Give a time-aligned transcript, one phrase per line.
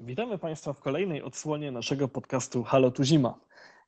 [0.00, 3.34] Witamy Państwa w kolejnej odsłonie naszego podcastu Halo tu Zima.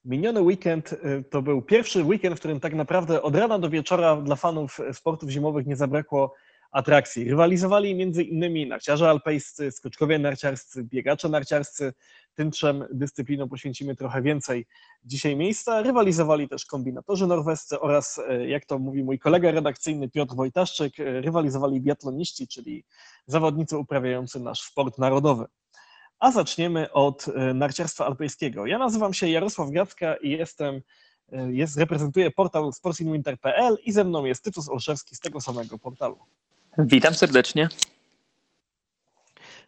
[0.04, 4.16] Miniony weekend y, to był pierwszy weekend, w którym tak naprawdę od rana do wieczora
[4.16, 6.34] dla fanów sportów zimowych nie zabrakło
[6.70, 7.30] atrakcji.
[7.30, 11.92] Rywalizowali między innymi narciarze alpejscy, skoczkowie narciarscy, biegacze narciarscy.
[12.34, 14.66] Tym trzem dyscyplinom poświęcimy trochę więcej
[15.04, 15.82] dzisiaj miejsca.
[15.82, 21.20] Rywalizowali też kombinatorzy norwescy oraz, e, jak to mówi mój kolega redakcyjny Piotr Wojtaszczyk, e,
[21.20, 22.84] rywalizowali biatloniści, czyli
[23.26, 25.44] zawodnicy uprawiający nasz sport narodowy.
[26.18, 28.66] A zaczniemy od e, narciarstwa alpejskiego.
[28.66, 30.80] Ja nazywam się Jarosław Gacka i jestem,
[31.50, 36.18] jest, reprezentuję portal sportsinwinter.pl i ze mną jest Tytus Olszewski z tego samego portalu.
[36.86, 37.68] Witam serdecznie.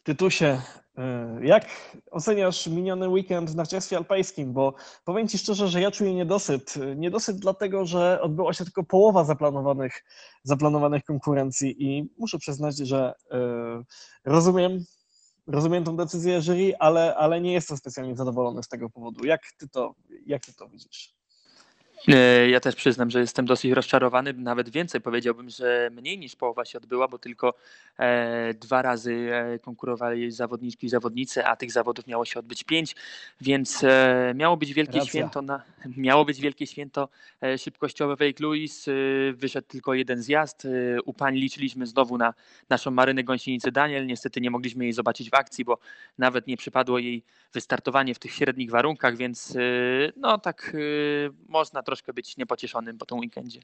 [0.02, 0.62] Tytusie,
[0.98, 1.66] e, jak
[2.10, 4.52] oceniasz miniony weekend w narciarstwie alpejskim?
[4.52, 6.74] Bo powiem Ci szczerze, że ja czuję niedosyt.
[6.96, 10.04] Niedosyt dlatego, że odbyła się tylko połowa zaplanowanych,
[10.42, 13.38] zaplanowanych konkurencji i muszę przyznać, że e,
[14.24, 14.84] rozumiem,
[15.46, 19.24] rozumiem tą decyzję jury, ale, ale nie jestem specjalnie zadowolony z tego powodu.
[19.24, 19.94] Jak Ty to,
[20.26, 21.21] jak ty to widzisz?
[22.08, 26.64] E, ja też przyznam, że jestem dosyć rozczarowany, nawet więcej powiedziałbym, że mniej niż połowa
[26.64, 27.54] się odbyła, bo tylko
[27.98, 32.96] e, dwa razy e, konkurowali zawodniczki i zawodnicy, a tych zawodów miało się odbyć pięć,
[33.40, 33.84] więc
[34.34, 35.08] miało być wielkie Racja.
[35.08, 35.62] święto na,
[35.96, 37.08] miało być wielkie święto
[37.58, 38.86] szybkościowe Wake Louis,
[39.32, 40.66] wyszedł tylko jeden zjazd,
[41.04, 42.34] u pań liczyliśmy znowu na
[42.68, 45.78] naszą marynę gąsienicę Daniel, niestety nie mogliśmy jej zobaczyć w akcji, bo
[46.18, 47.22] nawet nie przypadło jej
[47.52, 49.56] wystartowanie w tych średnich warunkach, więc
[50.16, 50.76] no tak
[51.48, 53.60] można trochę troszkę być niepocieszonym po tym weekendzie.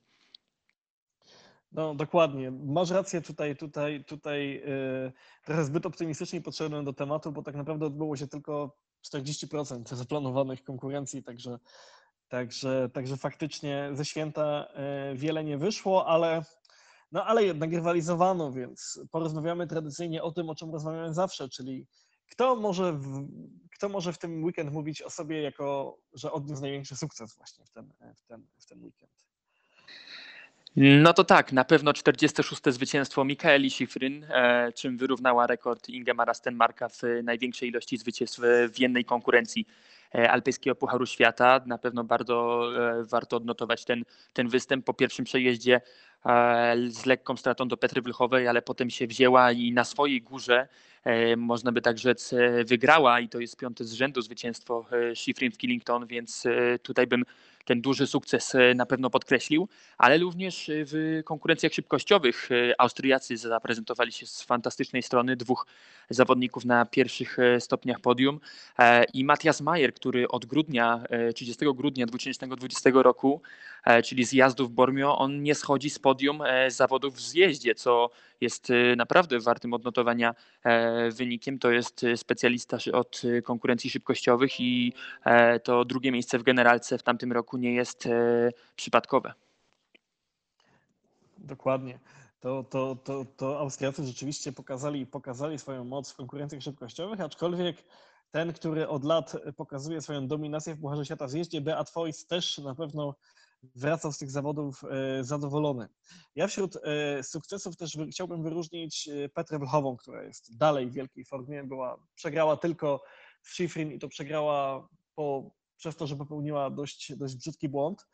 [1.73, 2.51] No dokładnie.
[2.51, 5.13] Masz rację tutaj, tutaj, tutaj yy,
[5.45, 8.77] trochę zbyt optymistycznie podszedłem do tematu, bo tak naprawdę odbyło się tylko
[9.13, 11.59] 40% zaplanowanych konkurencji, także,
[12.29, 14.67] także, także faktycznie ze święta
[15.11, 16.43] yy, wiele nie wyszło, ale,
[17.13, 21.87] no, ale jednak rywalizowano, więc porozmawiamy tradycyjnie o tym, o czym rozmawiamy zawsze, czyli
[22.31, 23.01] kto może,
[23.79, 27.71] kto może w tym weekend mówić o sobie jako, że odniósł największy sukces właśnie w
[27.71, 29.11] ten, w ten, w ten weekend?
[30.77, 32.63] No to tak, na pewno 46.
[32.67, 38.41] zwycięstwo Mikaeli Schifrin, e, czym wyrównała rekord Ingemara Stenmarka w największej ilości zwycięstw
[38.73, 39.67] w jednej konkurencji
[40.15, 41.61] e, Alpejskiego Pucharu Świata.
[41.67, 45.81] Na pewno bardzo e, warto odnotować ten, ten występ po pierwszym przejeździe
[46.89, 50.69] z lekką stratą do Petry Wlchowej, ale potem się wzięła i na swojej górze
[51.37, 55.53] można by tak rzec, e, wygrała i to jest piąte z rzędu zwycięstwo e, Schifrin
[55.53, 56.45] w Killington, więc
[56.83, 57.25] tutaj bym
[57.65, 62.49] ten duży sukces na pewno podkreślił, ale również w konkurencjach szybkościowych
[62.79, 65.67] Austriacy zaprezentowali się z fantastycznej strony, dwóch
[66.11, 68.41] zawodników na pierwszych stopniach podium
[69.15, 71.05] i Matthias Mayer, który od grudnia,
[71.35, 73.43] 30 grudnia 2020 roku,
[74.05, 78.11] czyli z jazdu w Bormio, on nie schodzi z podium zawodów w zjeździe, co
[78.41, 80.35] jest naprawdę wartym odnotowania
[81.13, 81.59] wynikiem.
[81.59, 84.93] To jest y, specjalista od y, konkurencji szybkościowych i
[85.25, 89.33] e, to drugie miejsce w generalce w tamtym roku nie jest e, przypadkowe.
[91.39, 91.99] Dokładnie.
[92.41, 97.77] To, to, to, to Austriacy rzeczywiście pokazali, pokazali swoją moc w konkurencjach szybkościowych, aczkolwiek
[98.31, 102.59] ten, który od lat pokazuje swoją dominację w Pucharze Świata w zjeździe, Beat Voice też
[102.59, 103.15] na pewno
[103.63, 105.89] wracał z tych zawodów e, zadowolony.
[106.35, 111.25] Ja wśród e, sukcesów też chciałbym wyróżnić e, Petrę Wlchową, która jest dalej w wielkiej
[111.25, 111.65] formie.
[111.65, 113.03] Była, przegrała tylko
[113.43, 118.07] w Schifrin i to przegrała po, przez to, że popełniła dość, dość brzydki błąd.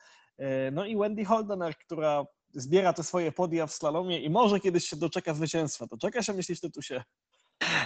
[0.73, 4.97] No i Wendy Holdener, która zbiera te swoje podia w slalomie i może kiedyś się
[4.97, 5.87] doczeka zwycięstwa.
[5.87, 7.03] To czeka się, myślisz, Tytusie?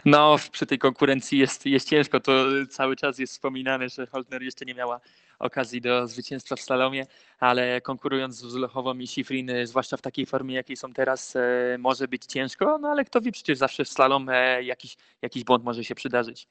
[0.04, 2.20] No, przy tej konkurencji jest, jest ciężko.
[2.20, 5.00] To cały czas jest wspominane, że Holtner jeszcze nie miała
[5.38, 7.06] okazji do zwycięstwa w slalomie,
[7.38, 12.08] ale konkurując z Lechową i Schifrin, zwłaszcza w takiej formie, jakiej są teraz, e, może
[12.08, 15.84] być ciężko, no ale kto wie, przecież zawsze w slalom e, jakiś, jakiś błąd może
[15.84, 16.48] się przydarzyć.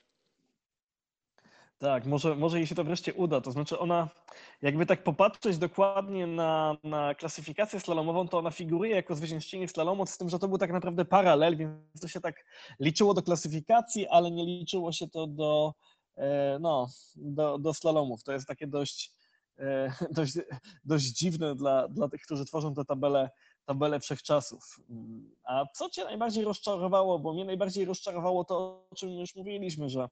[1.80, 3.42] Tak, może, może jej się to wreszcie uda.
[3.42, 4.10] To znaczy ona,
[4.62, 10.18] jakby tak popatrzeć dokładnie na, na klasyfikację slalomową, to ona figuruje jako zwyciężczyni slalomu, z
[10.18, 12.46] tym, że to był tak naprawdę paralel, więc to się tak
[12.80, 15.74] liczyło do klasyfikacji, ale nie liczyło się to do,
[16.60, 18.24] no, do, do slalomów.
[18.24, 19.14] To jest takie dość,
[19.60, 20.34] e, dość,
[20.84, 23.30] dość dziwne dla, dla tych, którzy tworzą tę tabelę,
[23.66, 24.80] tabelę wszechczasów.
[25.44, 27.20] A co Cię najbardziej rozczarowało?
[27.20, 28.56] Bo mnie najbardziej rozczarowało to,
[28.92, 30.08] o czym już mówiliśmy, że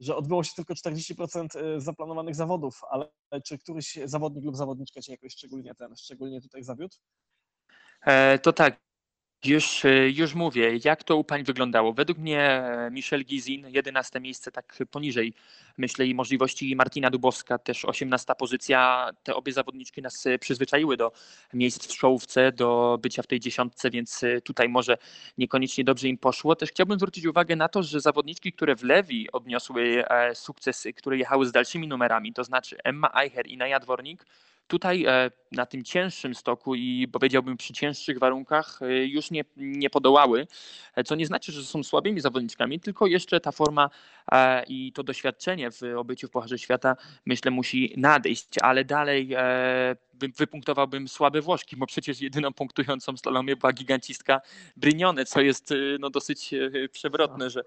[0.00, 3.08] że odbyło się tylko 40% y, zaplanowanych zawodów, ale
[3.44, 6.96] czy któryś zawodnik lub zawodniczka Cię jakoś szczególnie ten, szczególnie tutaj zawiódł?
[8.06, 8.80] E, to tak,
[9.44, 11.92] Już, e, już mówię, jak to u pań wyglądało.
[11.92, 15.34] Według mnie e, Michel Gizin, 11 miejsce tak poniżej,
[15.78, 19.10] myślę, i możliwości Martina Dubowska, też 18 pozycja.
[19.22, 21.12] Te obie zawodniczki nas e, przyzwyczaiły do
[21.54, 24.98] miejsc w czołówce, do bycia w tej dziesiątce, więc tutaj może
[25.38, 26.56] niekoniecznie dobrze im poszło.
[26.56, 30.04] Też chciałbym zwrócić uwagę na to, że zawodniczki, które w Lewi odniosły
[30.34, 34.26] sukces, które jechały z dalszymi numerami, to znaczy Emma Eicher i Naja Dwornik,
[34.70, 39.90] Tutaj e, na tym cięższym stoku i powiedziałbym przy cięższych warunkach e, już nie, nie
[39.90, 40.46] podołały,
[40.94, 43.90] e, co nie znaczy, że są słabymi zawodniczkami, tylko jeszcze ta forma
[44.68, 46.96] i to doświadczenie w obyciu w Pucharze Świata
[47.26, 49.30] myślę musi nadejść, ale dalej
[50.36, 54.40] wypunktowałbym słabe Włoszki, bo przecież jedyną punktującą slalomie była gigancistka
[54.76, 56.54] Brynione, co jest no, dosyć
[56.92, 57.64] przewrotne, że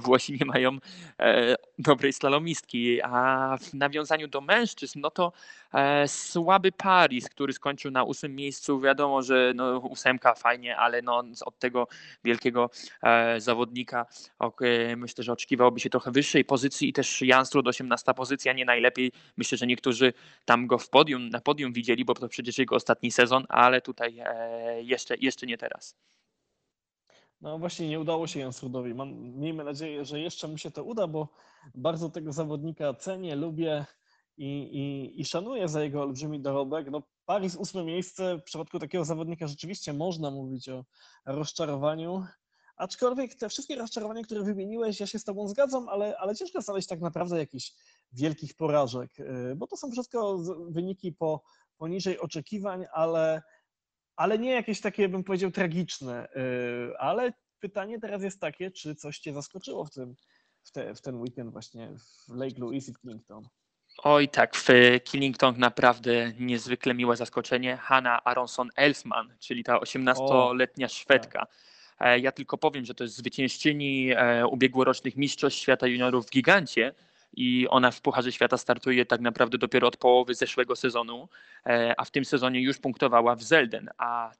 [0.00, 0.78] Włosi nie mają
[1.78, 5.32] dobrej slalomistki, a w nawiązaniu do mężczyzn, no to
[6.06, 8.80] słaby Paris, który skończył na ósmym miejscu.
[8.80, 11.88] Wiadomo, że no, ósemka fajnie, ale no, od tego
[12.24, 12.70] wielkiego
[13.02, 14.06] e, zawodnika
[14.96, 19.12] myślę, że oczekiwałoby się trochę wyższej pozycji i też Janstrud 18 pozycja nie najlepiej.
[19.36, 20.12] Myślę, że niektórzy
[20.44, 24.18] tam go w podium, na podium widzieli, bo to przecież jego ostatni sezon, ale tutaj
[24.24, 25.96] e, jeszcze, jeszcze nie teraz.
[27.40, 28.94] No właśnie nie udało się Janstrudowi.
[28.94, 31.28] Mam, miejmy nadzieję, że jeszcze mu się to uda, bo
[31.74, 33.84] bardzo tego zawodnika cenię, lubię
[34.42, 36.90] i, i, i szanuję za jego olbrzymi dorobek.
[36.90, 40.84] No, Paris ósme miejsce, w przypadku takiego zawodnika rzeczywiście można mówić o
[41.26, 42.26] rozczarowaniu,
[42.76, 46.88] aczkolwiek te wszystkie rozczarowania, które wymieniłeś, ja się z tobą zgadzam, ale, ale ciężko znaleźć
[46.88, 47.72] tak naprawdę jakichś
[48.12, 51.42] wielkich porażek, y, bo to są wszystko wyniki po,
[51.76, 53.42] poniżej oczekiwań, ale,
[54.16, 56.28] ale nie jakieś takie, bym powiedział, tragiczne.
[56.36, 60.14] Y, ale pytanie teraz jest takie, czy coś cię zaskoczyło w, tym,
[60.62, 61.94] w, te, w ten weekend właśnie
[62.28, 63.48] w Lake Louise i Kington?
[64.04, 64.68] Oj tak, w
[65.04, 67.76] Killington naprawdę niezwykle miłe zaskoczenie.
[67.76, 71.38] Hanna Aronson-Elfman, czyli ta 18-letnia Szwedka.
[71.38, 71.48] Tak.
[72.00, 76.94] E, ja tylko powiem, że to jest zwyciężczyni e, ubiegłorocznych Mistrzostw Świata Juniorów w Gigancie
[77.32, 81.28] i ona w Pucharze Świata startuje tak naprawdę dopiero od połowy zeszłego sezonu,
[81.66, 84.32] e, a w tym sezonie już punktowała w Zelden, a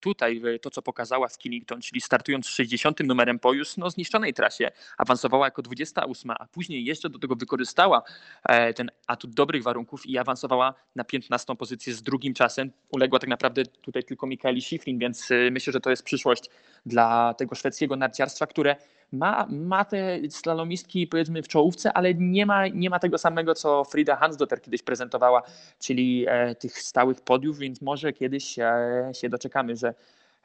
[0.00, 4.70] tutaj to, co pokazała Skillington, czyli startując z 60 numerem po już no, zniszczonej trasie,
[4.98, 8.02] awansowała jako 28, a później jeszcze do tego wykorzystała
[8.48, 12.70] e, ten atut dobrych warunków i awansowała na 15 pozycję z drugim czasem.
[12.88, 16.44] Uległa tak naprawdę tutaj tylko Mikaeli Schifrin, więc e, myślę, że to jest przyszłość
[16.86, 18.76] dla tego szwedzkiego narciarstwa, które
[19.12, 23.84] ma, ma te slalomistki powiedzmy w czołówce, ale nie ma, nie ma tego samego, co
[23.84, 25.42] Frida Hansdotter kiedyś prezentowała,
[25.78, 29.94] czyli e, tych stałych podiów, więc może kiedyś e, się doczekamy, że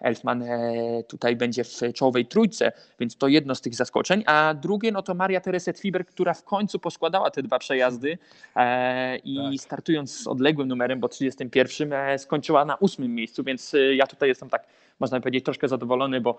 [0.03, 4.23] Elfman e, tutaj będzie w czołowej trójce, więc to jedno z tych zaskoczeń.
[4.25, 8.17] A drugie, no to Maria Tereset Fiber, która w końcu poskładała te dwa przejazdy
[8.55, 9.61] e, i tak.
[9.61, 14.49] startując z odległym numerem, bo 31 e, skończyła na ósmym miejscu, więc ja tutaj jestem
[14.49, 14.67] tak
[14.99, 16.37] można powiedzieć, troszkę zadowolony, bo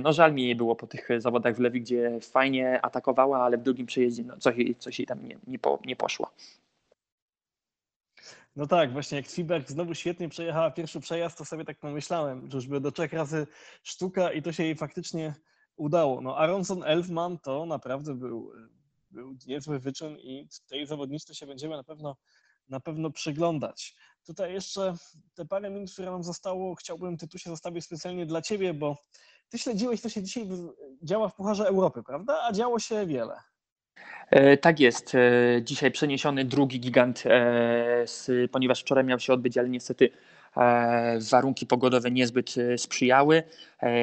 [0.00, 3.62] no żal mi jej było po tych zawodach w Lewi, gdzie fajnie atakowała, ale w
[3.62, 6.30] drugim przejeździe no, coś, coś jej tam nie, nie, po, nie poszło.
[8.58, 12.56] No tak, właśnie jak Fiberg znowu świetnie przejechała pierwszy przejazd, to sobie tak pomyślałem, że
[12.56, 13.46] już by do trzech razy
[13.82, 15.34] sztuka i to się jej faktycznie
[15.76, 16.20] udało.
[16.20, 18.52] No Aronson Elfman to naprawdę był,
[19.10, 22.16] był niezły wyczyn i tej zawodniczce się będziemy na pewno,
[22.68, 23.96] na pewno przyglądać.
[24.26, 24.94] Tutaj jeszcze
[25.34, 28.96] te parę minut, które nam zostało, chciałbym tytusie zostawić specjalnie dla Ciebie, bo
[29.48, 30.48] Ty śledziłeś, co się dzisiaj
[31.02, 32.42] działa w Pucharze Europy, prawda?
[32.42, 33.40] A działo się wiele.
[34.30, 35.14] E, tak jest.
[35.14, 35.18] E,
[35.62, 38.04] dzisiaj przeniesiony drugi gigant, e,
[38.52, 40.10] ponieważ wczoraj miał się odbyć, ale niestety
[41.30, 43.42] warunki pogodowe niezbyt sprzyjały.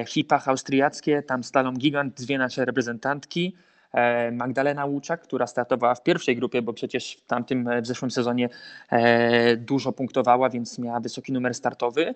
[0.08, 3.56] Hipach austriackie, tam stalą gigant, dwie nasze reprezentantki.
[4.32, 8.50] Magdalena Łuczak, która startowała w pierwszej grupie, bo przecież w tamtym, w zeszłym sezonie
[9.58, 12.16] dużo punktowała, więc miała wysoki numer startowy.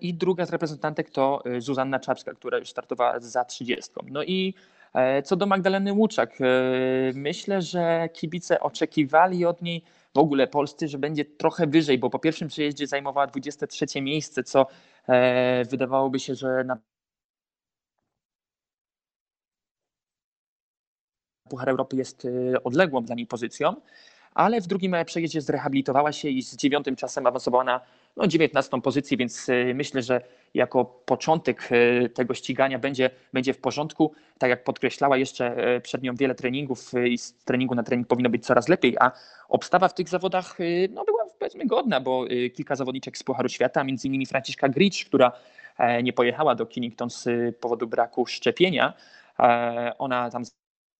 [0.00, 3.90] I druga z reprezentantek to Zuzanna Czapska, która już startowała za 30.
[4.10, 4.54] No i
[5.24, 6.44] co do Magdaleny Łuczak, e,
[7.14, 12.18] myślę, że kibice oczekiwali od niej w ogóle polscy, że będzie trochę wyżej, bo po
[12.18, 14.66] pierwszym przejeździe zajmowała 23 miejsce, co
[15.08, 16.78] e, wydawałoby się, że na
[21.48, 22.26] Puchar Europy jest
[22.64, 23.74] odległą dla niej pozycją,
[24.34, 27.80] ale w drugim przejeździe zrehabilitowała się i z dziewiątym czasem awansowała na
[28.20, 30.20] no, 19 pozycję, więc y, myślę, że
[30.54, 34.12] jako początek y, tego ścigania będzie, będzie w porządku.
[34.38, 38.30] Tak jak podkreślała jeszcze y, przed nią wiele treningów i z treningu na trening powinno
[38.30, 39.12] być coraz lepiej, a
[39.48, 40.58] obstawa w tych zawodach
[40.90, 42.24] no, była powiedzmy godna, bo
[42.54, 45.32] kilka zawodniczek z Pucharu Świata, między innymi Franciszka Gricz, która
[45.78, 48.94] e, nie pojechała do Kennington z powodu braku szczepienia.
[49.38, 50.42] E, ona tam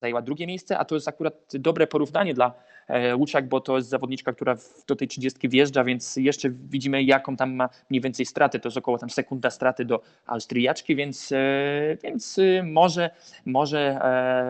[0.03, 2.55] zajęła drugie miejsce, a to jest akurat dobre porównanie dla
[3.17, 4.57] Łuczak, bo to jest zawodniczka, która
[4.87, 8.61] do tej 30 wjeżdża, więc jeszcze widzimy, jaką tam ma mniej więcej straty.
[8.61, 11.33] To jest około tam sekunda straty do Austriaczki, więc,
[12.03, 13.11] więc może,
[13.47, 14.01] może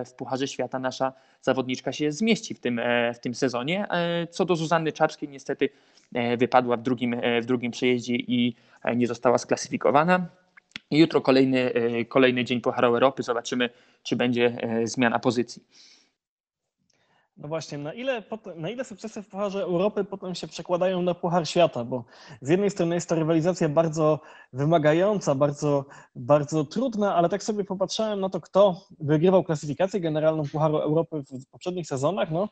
[0.07, 2.81] w Pucharze Świata nasza zawodniczka się zmieści w tym,
[3.15, 3.87] w tym sezonie.
[4.31, 5.69] Co do Zuzanny Czapskiej, niestety
[6.39, 8.55] wypadła w drugim, w drugim przejeździe i
[8.97, 10.27] nie została sklasyfikowana.
[10.91, 13.23] Jutro kolejny, e, kolejny dzień Pucharu Europy.
[13.23, 13.71] Zobaczymy,
[14.03, 15.63] czy będzie e, zmiana pozycji.
[17.41, 18.23] No właśnie, na ile,
[18.57, 21.85] na ile sukcesy w Pucharze Europy potem się przekładają na Puchar Świata?
[21.85, 22.05] Bo
[22.41, 24.21] z jednej strony jest to rywalizacja bardzo
[24.53, 30.77] wymagająca, bardzo, bardzo trudna, ale tak sobie popatrzyłem na to, kto wygrywał klasyfikację generalną Pucharu
[30.77, 32.31] Europy w poprzednich sezonach.
[32.31, 32.49] No,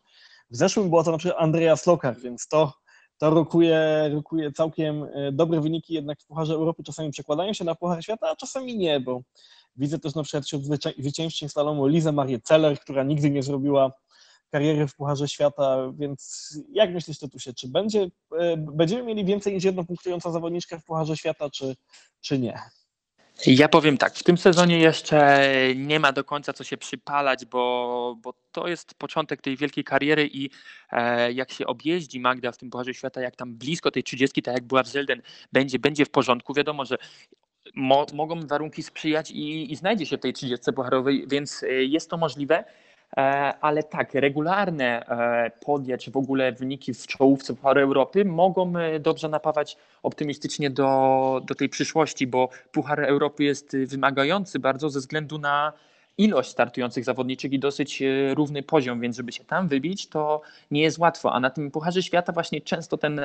[0.51, 2.73] w zeszłym było to na przykład Andreas Lokar, więc to
[3.19, 7.75] to rokuje, rokuje całkiem e, dobre wyniki, jednak w Pucharze Europy czasami przekładają się na
[7.75, 9.21] Puchar Świata, a czasami nie, bo
[9.77, 10.63] widzę też na przykład wśród
[10.99, 13.93] zwyciężczyń slalomu Lizę Marię Celler, która nigdy nie zrobiła
[14.51, 18.07] kariery w Pucharze Świata, więc jak myślisz, Tytusie, czy będzie,
[18.39, 21.77] e, będziemy mieli więcej niż jedną punktującą zawodniczkę w Pucharze Świata, czy,
[22.21, 22.59] czy nie?
[23.47, 28.17] Ja powiem tak, w tym sezonie jeszcze nie ma do końca co się przypalać, bo,
[28.23, 30.51] bo to jest początek tej wielkiej kariery i
[30.93, 34.55] e, jak się objeździ Magda w tym Pucharze Świata, jak tam blisko tej 30, tak
[34.55, 36.55] jak była w Zelden, będzie, będzie w porządku.
[36.55, 36.99] Wiadomo, że
[37.75, 42.11] mo, mogą warunki sprzyjać i, i znajdzie się w tej 30 pucharowej, więc e, jest
[42.11, 42.65] to możliwe.
[43.17, 43.21] E,
[43.61, 49.01] ale tak, regularne e, podia, czy w ogóle wyniki w czołówce Pucharu Europy mogą e,
[49.01, 55.39] dobrze napawać optymistycznie do, do tej przyszłości, bo Puchar Europy jest wymagający bardzo ze względu
[55.39, 55.73] na
[56.19, 58.03] ilość startujących zawodniczych i dosyć
[58.35, 61.33] równy poziom, więc żeby się tam wybić, to nie jest łatwo.
[61.33, 63.21] A na tym Pucharze Świata właśnie często ten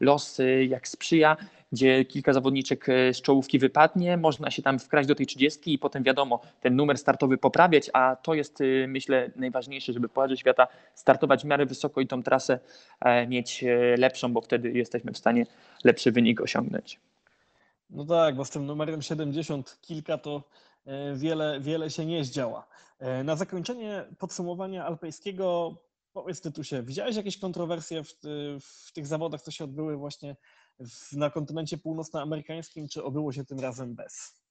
[0.00, 1.36] los, jak sprzyja,
[1.74, 5.78] gdzie kilka zawodniczek e, z czołówki wypadnie, można się tam wkraść do tej 30 i
[5.78, 10.66] potem wiadomo, ten numer startowy poprawiać, a to jest e, myślę najważniejsze, żeby Pucharze Świata
[10.94, 12.58] startować w miarę wysoko i tą trasę
[13.00, 13.64] e, mieć
[13.98, 15.46] lepszą, bo wtedy jesteśmy w stanie
[15.84, 17.00] lepszy wynik osiągnąć.
[17.90, 20.42] No tak, bo z tym numerem 70 kilka to
[21.14, 22.66] wiele, wiele się nie zdziała.
[23.24, 25.76] Na zakończenie podsumowania alpejskiego
[26.14, 28.14] powiedz Tytusie, widziałeś jakieś kontrowersje w,
[28.60, 30.36] w tych zawodach, co się odbyły właśnie
[31.12, 34.44] na kontynencie północnoamerykańskim, czy obyło się tym razem bez?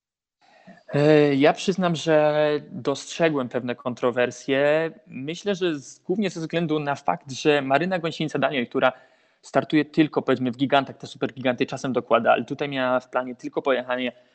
[0.93, 4.91] E, ja przyznam, że dostrzegłem pewne kontrowersje.
[5.07, 8.93] Myślę, że z, głównie ze względu na fakt, że Maryna Gąsienica-Daniel, która
[9.41, 13.61] startuje tylko powiedzmy w gigantach, te supergiganty czasem dokłada, ale tutaj miała w planie tylko
[13.61, 14.32] pojechanie e,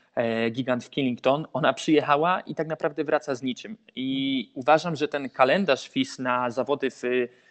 [0.50, 1.46] gigant w Killington.
[1.52, 3.76] Ona przyjechała i tak naprawdę wraca z niczym.
[3.96, 7.02] I uważam, że ten kalendarz FIS na zawody w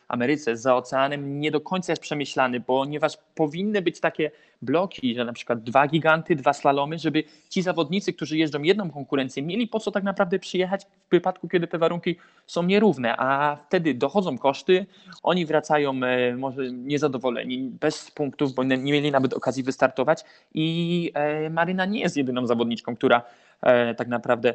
[0.07, 5.33] Ameryce za oceanem nie do końca jest przemyślany, ponieważ powinny być takie bloki, że na
[5.33, 9.91] przykład dwa giganty, dwa slalomy, żeby ci zawodnicy, którzy jeżdżą jedną konkurencję, mieli po co
[9.91, 12.15] tak naprawdę przyjechać w wypadku, kiedy te warunki
[12.47, 14.85] są nierówne, a wtedy dochodzą koszty,
[15.23, 21.49] oni wracają e, może niezadowoleni, bez punktów, bo nie mieli nawet okazji wystartować i e,
[21.49, 23.21] Maryna nie jest jedyną zawodniczką, która
[23.61, 24.53] e, tak naprawdę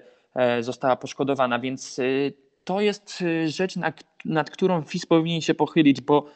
[0.61, 2.01] została poszkodowana, więc
[2.65, 3.77] to jest rzecz,
[4.25, 6.27] nad którą FIS powinien się pochylić, bo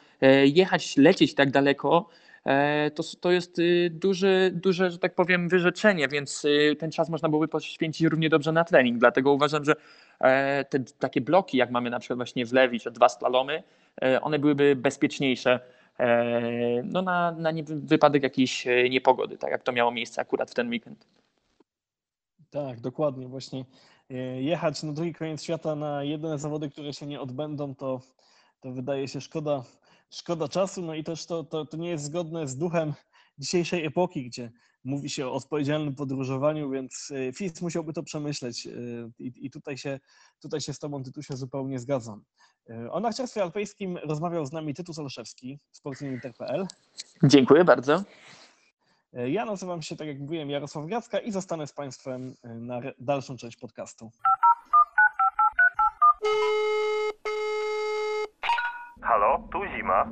[0.45, 2.09] jechać, lecieć tak daleko,
[2.47, 7.09] E, to, to jest y, duże, duże, że tak powiem, wyrzeczenie, więc y, ten czas
[7.09, 8.97] można byłoby poświęcić równie dobrze na trening.
[8.97, 9.75] Dlatego uważam, że
[10.19, 13.63] e, te takie bloki, jak mamy na przykład właśnie w Lewi, czy dwa slalomy,
[14.01, 15.59] e, one byłyby bezpieczniejsze
[16.83, 21.07] no na, na wypadek jakiejś niepogody, tak jak to miało miejsce akurat w ten weekend.
[22.49, 23.27] Tak, dokładnie.
[23.27, 23.65] Właśnie
[24.39, 28.01] jechać na drugi koniec świata na jedyne zawody, które się nie odbędą, to,
[28.59, 29.63] to wydaje się szkoda,
[30.09, 32.93] szkoda czasu, no i też to, to, to nie jest zgodne z duchem
[33.37, 34.51] dzisiejszej epoki, gdzie
[34.83, 38.71] mówi się o odpowiedzialnym podróżowaniu, więc e, FIS musiałby to przemyśleć e,
[39.19, 39.99] i, i tutaj, się,
[40.41, 42.23] tutaj się z Tobą, Tytusie, zupełnie zgadzam.
[42.69, 46.65] E, o narciarstwie alpejskim rozmawiał z nami Tytus Olszewski, sportninter.pl.
[47.23, 48.03] Dziękuję bardzo.
[49.25, 53.57] Ja nazywam się, tak jak mówiłem, Jarosław Gracka i zostanę z Państwem na dalszą część
[53.57, 54.11] podcastu.
[59.01, 60.11] Halo, tu zima.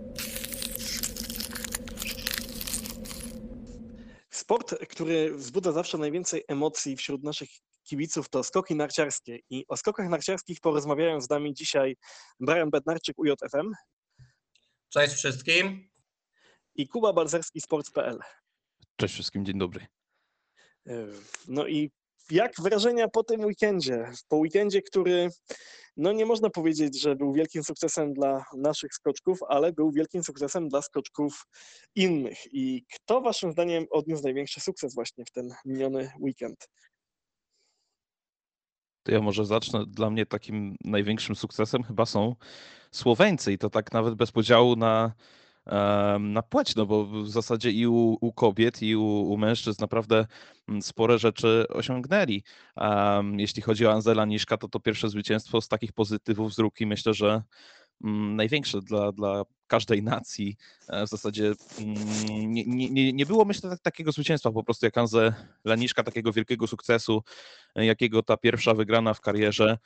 [4.29, 7.49] Sport, który wzbudza zawsze najwięcej emocji wśród naszych
[7.83, 9.39] kibiców, to skoki narciarskie.
[9.49, 11.97] I o skokach narciarskich porozmawiają z nami dzisiaj
[12.39, 13.71] Brian Bednarczyk, UJFM.
[14.89, 15.89] Cześć wszystkim.
[16.75, 18.19] I Kuba Balzerski, Sports.pl.
[18.95, 19.85] Cześć wszystkim, dzień dobry.
[21.47, 21.91] No i
[22.31, 24.11] jak wrażenia po tym weekendzie?
[24.27, 25.29] Po weekendzie, który
[25.97, 30.69] no nie można powiedzieć, że był wielkim sukcesem dla naszych skoczków, ale był wielkim sukcesem
[30.69, 31.45] dla skoczków
[31.95, 32.37] innych.
[32.53, 36.69] I kto waszym zdaniem odniósł największy sukces właśnie w ten miniony weekend?
[39.03, 39.85] To ja może zacznę.
[39.87, 42.35] Dla mnie takim największym sukcesem chyba są
[42.91, 45.13] Słoweńcy i to tak nawet bez podziału na,
[46.19, 50.25] na płeć, no bo w zasadzie i u, u kobiet, i u, u mężczyzn naprawdę
[50.69, 52.43] mm, spore rzeczy osiągnęli.
[53.37, 57.13] Jeśli chodzi o Anzela Niszka, to to pierwsze zwycięstwo z takich pozytywów z ruki myślę,
[57.13, 57.43] że
[58.01, 60.57] największe dla, dla każdej nacji.
[60.87, 64.97] E, W zasadzie mm, nie, nie, nie- było myślę tak, takiego zwycięstwa po prostu jak
[64.97, 65.33] Anze
[65.65, 67.23] Laniszka, takiego wielkiego sukcesu,
[67.75, 69.77] e, jakiego ta pierwsza wygrana w karierze.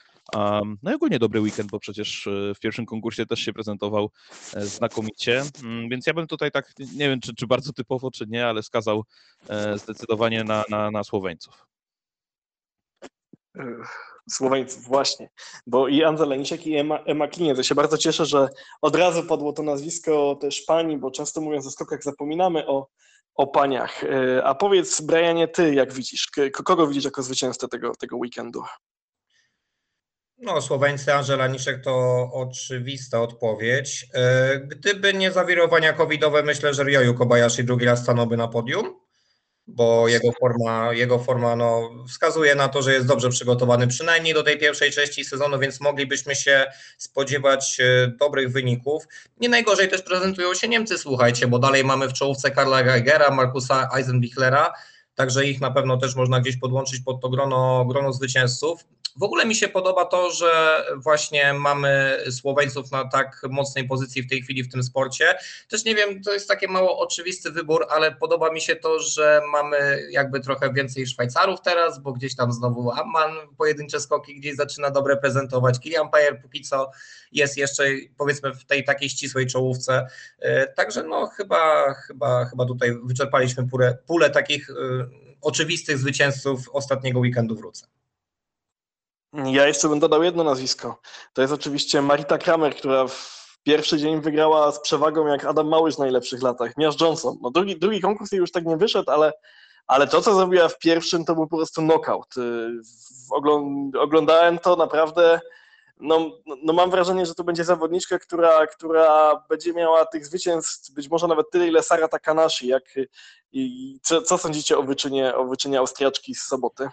[0.84, 4.12] No i ogólnie dobry weekend, bo przecież e, w pierwszym konkursie też się prezentował
[4.58, 8.48] znakomicie, Mm, więc ja bym tutaj tak, nie wiem czy, czy bardzo typowo, czy nie,
[8.48, 9.04] ale skazał
[9.76, 11.66] zdecydowanie na, na, na Słoweńców.
[14.32, 15.30] Słoweńców, właśnie.
[15.68, 17.58] Bo i Andrzej Lenisiak i Emma, Emma Kliniec.
[17.58, 18.50] Ja się bardzo cieszę, że
[18.82, 22.88] od razu padło to nazwisko też pani, bo często mówiąc o skokach zapominamy o,
[23.36, 24.04] o paniach.
[24.04, 26.28] E, A powiedz, Brianie, ty jak widzisz?
[26.54, 28.64] Kogo widzisz jako zwycięzcę tego, tego weekendu?
[30.42, 34.08] No, Słoweńcy, Angela Niszek to oczywista odpowiedź.
[34.14, 39.00] E, Gdyby nie zawirowania covidowe, myślę, że Ryoyu Kobayashi drugi raz stanąłby na podium,
[39.76, 44.44] bo jego forma, jego forma no, wskazuje na to, że jest dobrze przygotowany przynajmniej do
[44.44, 46.66] tej pierwszej części sezonu, więc moglibyśmy się
[46.98, 49.04] spodziewać e, dobrych wyników.
[49.40, 53.90] Nie najgorzej też prezentują się Niemcy, słuchajcie, bo dalej mamy w czołówce Karla Geigera, Markusa
[53.98, 54.74] Eisenbichlera,
[55.16, 58.86] także ich na pewno też można gdzieś podłączyć pod to grono, grono zwycięzców.
[59.20, 64.30] W ogóle mi się podoba to, że właśnie mamy Słoweńców na tak mocnej pozycji w
[64.30, 65.36] tej chwili w tym sporcie.
[65.68, 69.42] Też nie wiem, to jest taki mało oczywisty wybór, ale podoba mi się to, że
[69.52, 74.92] mamy jakby trochę więcej Szwajcarów teraz, bo gdzieś tam znowu Amman pojedyncze skoki gdzieś zaczyna
[74.92, 75.80] dobre prezentować.
[75.80, 76.92] Kilian Pajer póki co
[77.32, 77.84] jest jeszcze
[78.18, 80.08] powiedzmy w tej takiej ścisłej czołówce.
[80.40, 84.74] E, Także no chyba, chyba, chyba tutaj wyczerpaliśmy pulę, pulę takich e,
[85.42, 87.99] oczywistych zwycięzców ostatniego weekendu wrócę.
[89.34, 91.02] Ja jeszcze bym dodał jedno nazwisko.
[91.34, 95.96] To jest oczywiście Marita Kramer, która w pierwszy dzień wygrała z przewagą jak Adam Małysz
[95.96, 97.38] w najlepszych latach, miażdżącą.
[97.42, 99.34] No drugi, drugi konkurs jej już tak nie wyszedł, ale,
[99.88, 102.38] ale to, co zrobiła w pierwszym, to był po prostu knockout.
[102.38, 102.70] Y,
[104.00, 105.40] oglądałem to naprawdę,
[106.00, 106.32] no,
[106.64, 111.28] no mam wrażenie, że to będzie zawodniczka, która, która będzie miała tych zwycięstw być może
[111.28, 112.68] nawet tyle, ile Sara Takanashi.
[112.68, 112.84] Jak,
[113.52, 116.90] i co, co sądzicie o wyczynie, o wyczynie Austriaczki z soboty?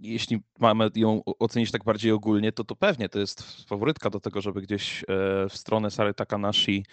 [0.00, 4.40] Jeśli mamy ją ocenić tak bardziej ogólnie, to to pewnie to jest faworytka do tego,
[4.40, 5.04] żeby gdzieś e,
[5.48, 6.84] w stronę Sary Takanashi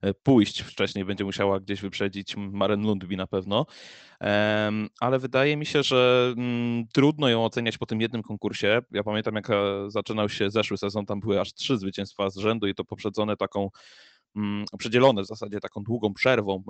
[0.00, 0.60] e, pójść.
[0.60, 3.66] Wcześniej będzie musiała gdzieś wyprzedzić Maren Lundby na pewno.
[5.00, 8.82] Ale wydaje mi się, że mm, trudno ją oceniać po tym jednym konkursie.
[8.90, 9.54] Ja pamiętam, jak e,
[9.88, 13.70] zaczynał się zeszły sezon, tam były aż trzy zwycięstwa z rzędu i to poprzedzone taką
[14.78, 16.62] przedzielone w zasadzie taką długą przerwą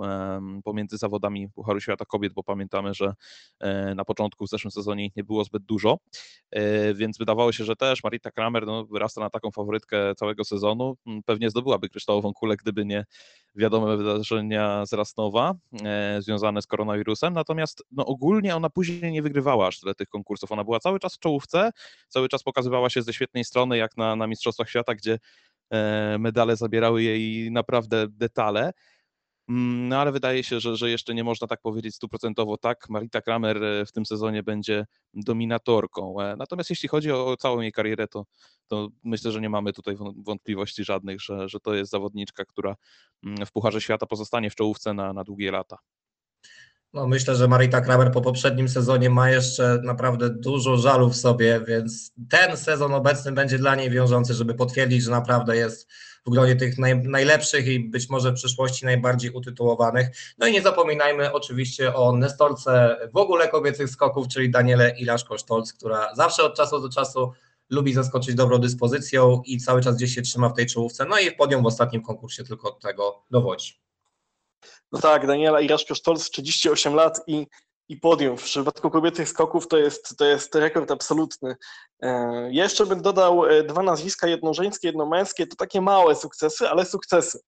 [0.63, 3.13] pomiędzy zawodami Pucharu Świata Kobiet, bo pamiętamy, że
[3.59, 5.97] e, na początku w zeszłym sezonie ich nie było zbyt dużo,
[6.51, 10.97] e, więc wydawało się, że też Marita Kramer no, wyrasta na taką faworytkę całego sezonu.
[11.07, 13.05] Mm, Pewnie zdobyłaby kryształową kulę, gdyby nie
[13.55, 15.53] wiadome wydarzenia z Rasnowa
[15.83, 20.51] e, związane z koronawirusem, natomiast no, ogólnie ona później nie wygrywała aż tyle tych konkursów.
[20.51, 21.71] Ona była cały czas w czołówce,
[22.09, 25.19] cały czas pokazywała się ze świetnej strony, jak na, na Mistrzostwach Świata, gdzie
[26.19, 28.71] medale zabierały jej naprawdę detale.
[29.49, 32.89] Mm, No ale wydaje się, że, że jeszcze nie można tak powiedzieć stuprocentowo tak.
[32.89, 36.21] Marita Kramer e, w tym sezonie będzie dominatorką.
[36.21, 38.25] E, Natomiast jeśli chodzi o całą jej karierę, to,
[38.67, 42.75] to myślę, że nie mamy tutaj wą- wątpliwości żadnych, że, że to jest zawodniczka, która
[43.23, 45.77] mm, w Pucharze Świata pozostanie w czołówce na, na długie lata.
[46.93, 51.61] No, myślę, że Marita Kramer po poprzednim sezonie ma jeszcze naprawdę dużo żalu w sobie,
[51.67, 55.87] więc ten sezon obecny będzie dla niej wiążący, żeby potwierdzić, że naprawdę jest
[56.25, 60.07] w gronie tych naj, najlepszych i być może w przyszłości najbardziej utytułowanych.
[60.37, 66.15] No i nie zapominajmy oczywiście o Nestorce w ogóle kobiecych skoków, czyli Daniele Ilaszko-Sztolc, która
[66.15, 67.31] zawsze od czasu do czasu
[67.69, 71.05] lubi zaskoczyć dobrą dyspozycją i cały czas gdzieś się trzyma w tej czołówce.
[71.05, 73.86] No i podium w ostatnim konkursie tylko tego dowodzi.
[74.91, 77.47] No tak, Daniela Iraszko-Sztolc, 38 lat i,
[77.89, 78.37] i podium.
[78.37, 81.55] W przypadku kobiecych skoków to jest, to jest rekord absolutny.
[82.01, 85.47] E, Jeszcze bym dodał e, dwa nazwiska, jedno żeńskie, jedno męskie.
[85.47, 87.39] To takie małe sukcesy, ale sukcesy.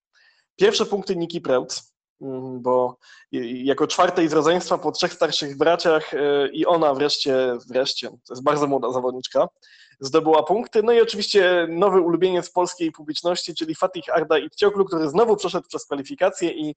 [0.55, 2.97] Pierwsze punkty Niki Preutz, mm, bo
[3.63, 8.43] jako czwartej z rodzeństwa po trzech starszych braciach e, i ona wreszcie, wreszcie, to jest
[8.43, 9.47] bardzo młoda zawodniczka,
[9.99, 10.83] zdobyła punkty.
[10.83, 15.85] No i oczywiście nowy ulubieniec polskiej publiczności, czyli Fatih Arda Itcioglu, który znowu przeszedł przez
[15.85, 16.75] kwalifikacje i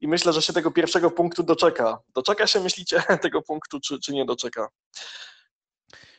[0.00, 1.98] i myślę, że się tego pierwszego punktu doczeka.
[2.14, 4.68] Doczeka się, myślicie, tego punktu, czy, czy nie doczeka?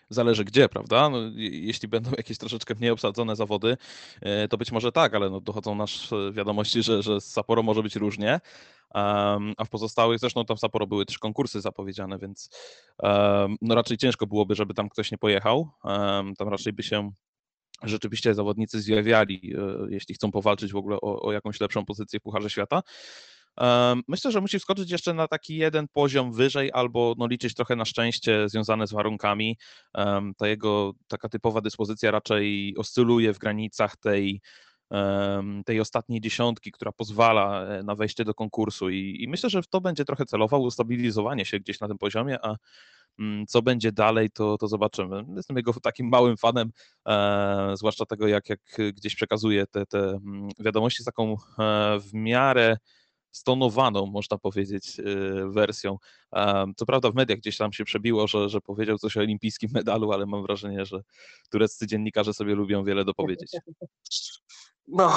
[0.10, 1.10] Zależy gdzie, prawda?
[1.10, 3.78] No, je- jeśli będą jakieś troszeczkę mniej obsadzone zawody,
[4.22, 7.64] e, to być może tak, ale no, dochodzą nasz e, wiadomości, że, że z Sapporo
[7.64, 8.40] może być różnie.
[8.94, 12.50] Um, a w pozostałych, zresztą tam w Sapporo były trzy konkursy zapowiedziane, więc
[13.00, 15.70] um, no raczej ciężko byłoby, żeby tam ktoś nie pojechał.
[15.84, 17.12] Um, tam raczej by się
[17.84, 22.24] rzeczywiście zawodnicy zjawiali, e, jeśli chcą powalczyć w ogóle o, o jakąś lepszą pozycję w
[22.24, 22.82] Pucharze Świata.
[24.08, 27.86] Myślę, że musi wskoczyć jeszcze na taki jeden poziom wyżej, albo no, liczyć trochę na
[27.86, 29.58] szczęście związane z warunkami.
[30.38, 34.42] Ta jego taka typowa dyspozycja raczej oscyluje w granicach tej,
[35.66, 39.68] tej ostatniej dziesiątki, która pozwala e, na wejście do konkursu i, i myślę, że w
[39.68, 42.56] to będzie trochę celował ustabilizowanie się gdzieś na tym poziomie, a
[43.20, 45.26] mm, co będzie dalej, to, to zobaczymy.
[45.36, 46.72] Jestem jego takim małym fanem,
[47.08, 51.36] e, zwłaszcza tego, jak, jak gdzieś przekazuje te, te mm, wiadomości z taką e,
[52.00, 52.78] w miarę
[53.36, 55.04] stonowaną, można powiedzieć, y,
[55.50, 55.98] wersją.
[56.76, 60.12] Co prawda w mediach gdzieś tam się przebiło, że, że powiedział coś o olimpijskim medalu,
[60.12, 61.02] ale mam wrażenie, że
[61.52, 63.52] tureccy dziennikarze sobie lubią wiele dopowiedzieć.
[64.88, 65.14] No,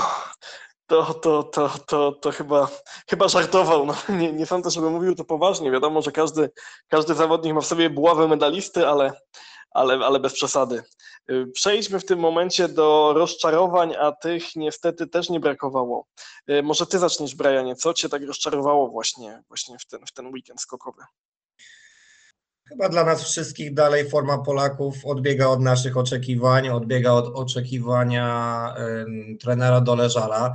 [0.86, 2.68] to, to, to, to, to chyba,
[3.10, 3.86] chyba żartował.
[3.86, 5.70] No, nie, nie sądzę, żeby mówił to poważnie.
[5.70, 6.50] Wiadomo, że każdy,
[6.88, 9.12] każdy zawodnik ma w sobie buławę medalisty, ale,
[9.70, 10.82] ale, ale bez przesady.
[11.30, 16.06] Y, przejdźmy w tym momencie do rozczarowań, a tych niestety też nie brakowało.
[16.50, 20.26] Y, może ty zaczniesz, Brianie, co cię tak rozczarowało właśnie, właśnie w, ten, w ten
[20.26, 21.02] weekend skokowy?
[22.68, 29.36] Chyba dla nas wszystkich dalej forma Polaków odbiega od naszych oczekiwań, odbiega od oczekiwania y,
[29.36, 30.54] trenera Doleżala.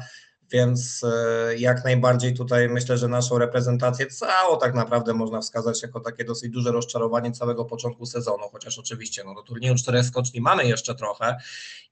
[0.54, 6.00] Więc e, jak najbardziej tutaj myślę, że naszą reprezentację całą tak naprawdę można wskazać jako
[6.00, 10.66] takie dosyć duże rozczarowanie całego początku sezonu, chociaż oczywiście no, do turnieju czterech skoczni mamy
[10.66, 11.38] jeszcze trochę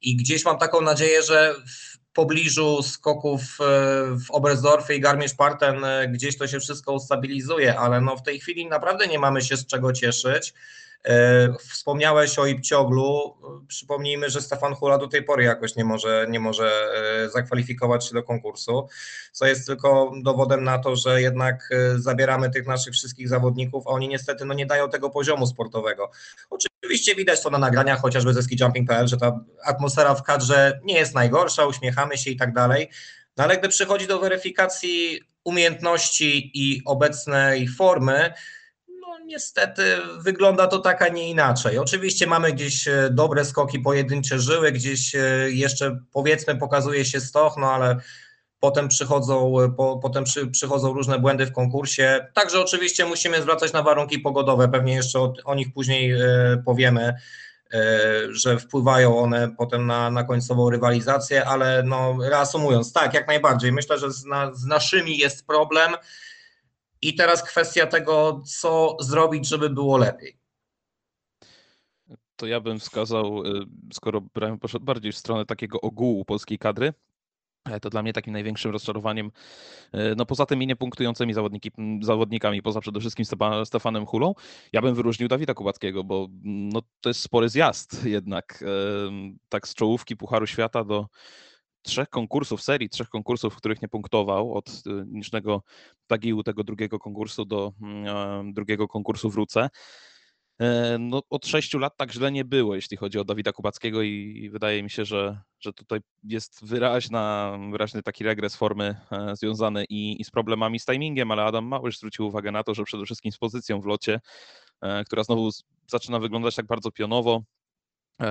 [0.01, 3.63] i gdzieś mam taką nadzieję, że w pobliżu skoków e,
[4.27, 8.69] w Oberstdorfie i Garmisch-Parten e, gdzieś to się wszystko ustabilizuje, ale no w tej chwili
[8.69, 10.53] naprawdę nie mamy się z czego cieszyć.
[11.07, 13.37] E, wspomniałeś o Ipcioglu.
[13.67, 18.13] Przypomnijmy, że Stefan Hula do tej pory jakoś nie może, nie może e, zakwalifikować się
[18.13, 18.87] do konkursu,
[19.31, 23.89] co jest tylko dowodem na to, że jednak e, zabieramy tych naszych wszystkich zawodników, a
[23.89, 26.11] oni niestety no, nie dają tego poziomu sportowego.
[26.49, 31.15] Oczywiście widać to na nagraniach, chociażby ze skijumping.pl, że ta atmosfera w kadrze nie jest
[31.15, 32.89] najgorsza, uśmiechamy się i tak dalej.
[33.37, 38.33] No ale gdy przychodzi do weryfikacji umiejętności i obecnej formy,
[39.31, 39.83] niestety
[40.19, 41.77] wygląda to tak, a nie inaczej.
[41.77, 47.57] Oczywiście mamy gdzieś e, dobre skoki pojedyncze żyły, gdzieś e, jeszcze powiedzmy pokazuje się stoch,
[47.57, 47.95] no ale
[48.59, 52.27] potem przychodzą, e, po, potem przy, przychodzą różne błędy w konkursie.
[52.33, 56.15] Także oczywiście musimy zwracać na warunki pogodowe, pewnie jeszcze o, o nich później
[56.65, 57.13] powiemy,
[58.29, 63.71] że wpływają one potem na, na końcową rywalizację, ale no reasumując, tak, jak najbardziej.
[63.71, 65.91] Myślę, że z, na, z naszymi jest problem.
[67.01, 70.41] I teraz kwestia tego, co zrobić, żeby było lepiej.
[72.35, 76.93] To ja bym wskazał, y, skoro Brian poszedł bardziej w stronę takiego ogółu polskiej kadry,
[77.65, 79.31] e, to dla mnie takim największym rozczarowaniem,
[79.91, 83.25] e, no poza tymi niepunktującymi zawodniki, zawodnikami, poza przede wszystkim
[83.65, 84.33] Stefanem Hulą,
[84.73, 88.63] ja bym wyróżnił Dawida Kubackiego, bo no, to jest spory zjazd jednak,
[89.49, 91.07] tak z czołówki Pucharu Świata do,
[91.81, 95.63] trzech konkursów, serii trzech konkursów, w których nie punktował, od y, nicznego
[96.07, 99.69] tagiłu tego drugiego konkursu do mm, drugiego konkursu wrócę.
[100.61, 104.49] E, no, od sześciu lat tak źle nie było, jeśli chodzi o Dawida Kubackiego i
[104.51, 110.21] wydaje mi się, że, że tutaj jest wyraźna, wyraźny taki regres formy e, związany i,
[110.21, 113.31] i z problemami z timingiem, ale Adam Małysz zwrócił uwagę na to, że przede wszystkim
[113.31, 114.19] z pozycją w locie,
[114.81, 115.49] e, która znowu
[115.87, 117.43] zaczyna wyglądać tak bardzo pionowo,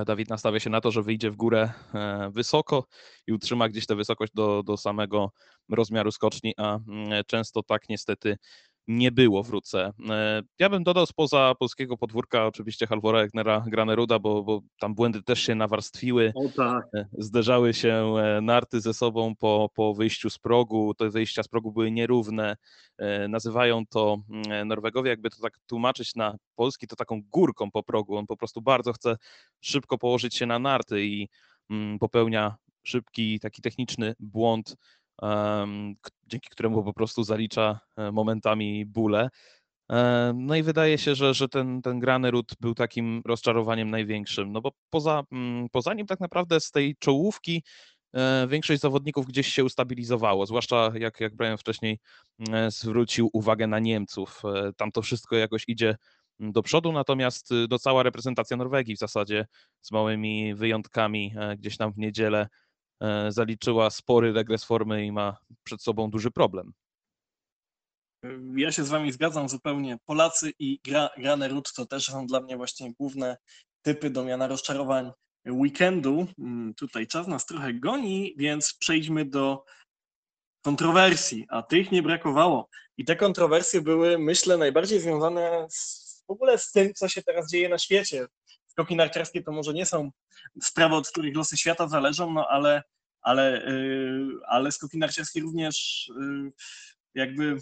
[0.06, 2.84] Dawid nastawia się na to, że wyjdzie w górę e, wysoko
[3.26, 5.32] i utrzyma gdzieś tę wysokość do, do samego
[5.68, 8.36] rozmiaru skoczni, a mm, często tak niestety
[8.90, 9.92] nie było wrócę.
[10.10, 15.22] E, ja bym dodał spoza polskiego podwórka oczywiście Halvora Egnera Graneruda, bo, bo tam błędy
[15.22, 16.32] też się nawarstwiły.
[16.34, 16.84] O tak.
[16.94, 20.94] E, zderzały się e, narty ze sobą po, po wyjściu z progu.
[20.94, 22.56] Te wyjścia z progu były nierówne.
[23.28, 28.16] Nazywają to mm, Norwegowie, jakby to tak tłumaczyć na polski, to taką górką po progu.
[28.16, 29.16] On po prostu bardzo chce
[29.60, 31.28] szybko położyć się na narty i
[31.70, 34.76] mm, popełnia szybki, taki techniczny błąd
[36.26, 39.28] dzięki któremu po prostu zalicza e, momentami bóle.
[39.90, 44.60] E, no i wydaje się, że, że ten, ten Granerud był takim rozczarowaniem największym, no
[44.60, 47.62] bo poza, mm, poza nim tak naprawdę z tej czołówki
[48.14, 51.98] e, większość zawodników gdzieś się ustabilizowało, zwłaszcza jak, jak Brian wcześniej
[52.68, 54.42] zwrócił uwagę na Niemców.
[54.76, 55.96] Tam to wszystko jakoś idzie
[56.38, 59.46] do przodu, natomiast do cała reprezentacja Norwegii w zasadzie
[59.80, 62.69] z małymi wyjątkami gdzieś tam w niedzielę E,
[63.28, 66.72] zaliczyła spory regres formy i ma przed sobą duży problem.
[68.56, 69.98] Ja się z Wami zgadzam zupełnie.
[70.06, 73.36] Polacy i gra, Granerud to też są dla mnie właśnie główne
[73.82, 75.12] typy do miana rozczarowań
[75.46, 76.26] weekendu.
[76.38, 79.64] Mm, tutaj czas nas trochę goni, więc przejdźmy do
[80.64, 82.68] kontrowersji, a tych nie brakowało.
[82.96, 87.50] I te kontrowersje były, myślę, najbardziej związane z, w ogóle z tym, co się teraz
[87.50, 88.26] dzieje na świecie.
[88.70, 90.10] Skoki narciarskie to może nie są
[90.62, 92.82] sprawy, od których losy świata zależą, no ale,
[93.20, 96.52] ale, yy, ale skoki narciarskie również yy,
[97.14, 97.56] jakby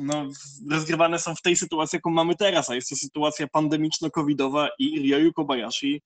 [0.00, 0.28] no,
[0.70, 5.32] rozgrywane są w tej sytuacji, jaką mamy teraz, a jest to sytuacja pandemiczno-covidowa i Ryoyu
[5.32, 6.02] Kobayashi,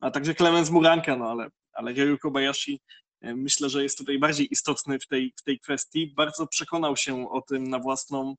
[0.00, 2.80] a także Clemens Muranka, no ale, ale Ryoyu Kobayashi
[3.20, 6.12] e, myślę, że jest tutaj bardziej istotny w tej, w tej kwestii.
[6.16, 8.34] Bardzo przekonał się o tym na własną,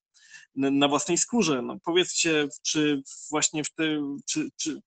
[0.55, 1.61] na własnej skórze.
[1.61, 4.79] No, powiedzcie, czy właśnie w tym, czy, czy,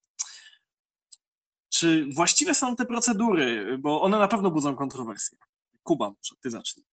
[1.80, 5.38] czy właściwe są te procedury, bo one na pewno budzą kontrowersje.
[5.82, 6.84] Kuba, może ty zacznij.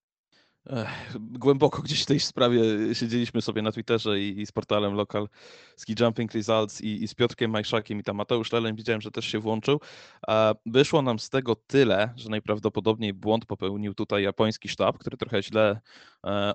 [1.19, 2.61] Głęboko gdzieś w tej sprawie
[2.93, 5.29] siedzieliśmy sobie na Twitterze i, i z portalem Local
[5.77, 9.25] Ski Jumping Results i, i z Piotrkiem Majszakiem i tam Mateusz Lelem widziałem, że też
[9.25, 9.79] się włączył.
[10.27, 15.43] A wyszło nam z tego tyle, że najprawdopodobniej błąd popełnił tutaj japoński sztab, który trochę
[15.43, 15.79] źle e,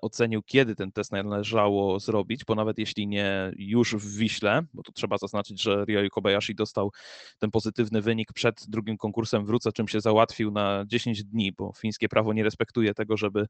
[0.02, 4.92] ocenił, kiedy ten test należało zrobić, bo nawet jeśli nie już w Wiśle, bo tu
[4.92, 6.90] trzeba zaznaczyć, że Ryoyu Kobayashi dostał
[7.38, 12.08] ten pozytywny wynik przed drugim konkursem wrócę, czym się załatwił na 10 dni, bo fińskie
[12.08, 13.46] prawo nie respektuje tego, żeby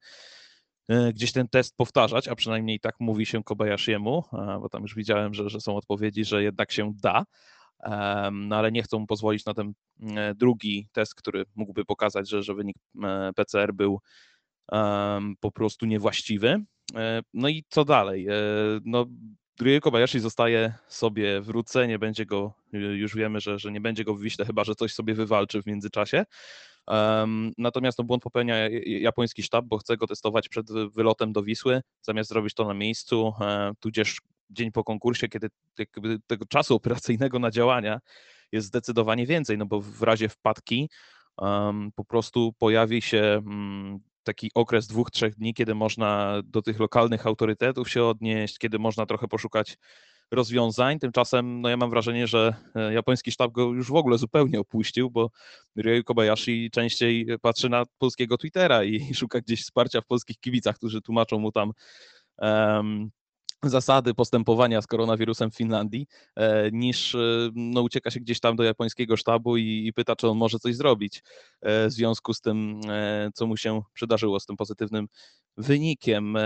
[0.88, 5.34] E, gdzieś ten test powtarzać, a przynajmniej tak mówi się Kobayashiemu, bo tam już widziałem,
[5.34, 7.24] że, że są odpowiedzi, że jednak się da,
[8.32, 9.72] no ale nie chcą pozwolić na ten
[10.16, 14.00] e, drugi test, który mógłby pokazać, że, że wynik e, PCR był
[15.40, 16.64] po prostu niewłaściwy.
[17.34, 18.26] No i co dalej?
[18.84, 19.06] No,
[19.60, 24.14] Ryu Kobayashi zostaje sobie wrócę, nie będzie go, już wiemy, że, że nie będzie go
[24.14, 26.24] w Wiśle, chyba że coś sobie wywalczy w międzyczasie.
[27.58, 28.54] Natomiast no, błąd popełnia
[28.86, 33.32] japoński sztab, bo chce go testować przed wylotem do Wisły, zamiast zrobić to na miejscu,
[33.40, 34.20] e, tudzież
[34.50, 35.48] dzień po konkursie, kiedy
[36.26, 38.00] tego czasu operacyjnego na działania
[38.52, 40.90] jest zdecydowanie więcej, no bo w razie wpadki
[41.94, 47.26] po prostu pojawi się mm, taki okres dwóch, trzech dni, kiedy można do tych lokalnych
[47.26, 49.78] autorytetów się odnieść, kiedy można trochę poszukać
[50.30, 50.98] rozwiązań.
[50.98, 55.10] Tymczasem no ja mam wrażenie, że e, japoński sztab go już w ogóle zupełnie opuścił,
[55.10, 55.30] bo
[55.76, 61.00] Ryoyu Kobayashi częściej patrzy na polskiego Twittera i szuka gdzieś wsparcia w polskich kibicach, którzy
[61.00, 61.72] tłumaczą mu tam
[63.62, 67.18] zasady postępowania z koronawirusem w Finlandii, e, niż e,
[67.54, 70.76] no, ucieka się gdzieś tam do japońskiego sztabu i, i, pyta, czy on może coś
[70.76, 71.22] zrobić
[71.62, 72.80] w związku z tym,
[73.34, 75.08] co mu się przydarzyło, z tym pozytywnym
[75.56, 76.36] wynikiem.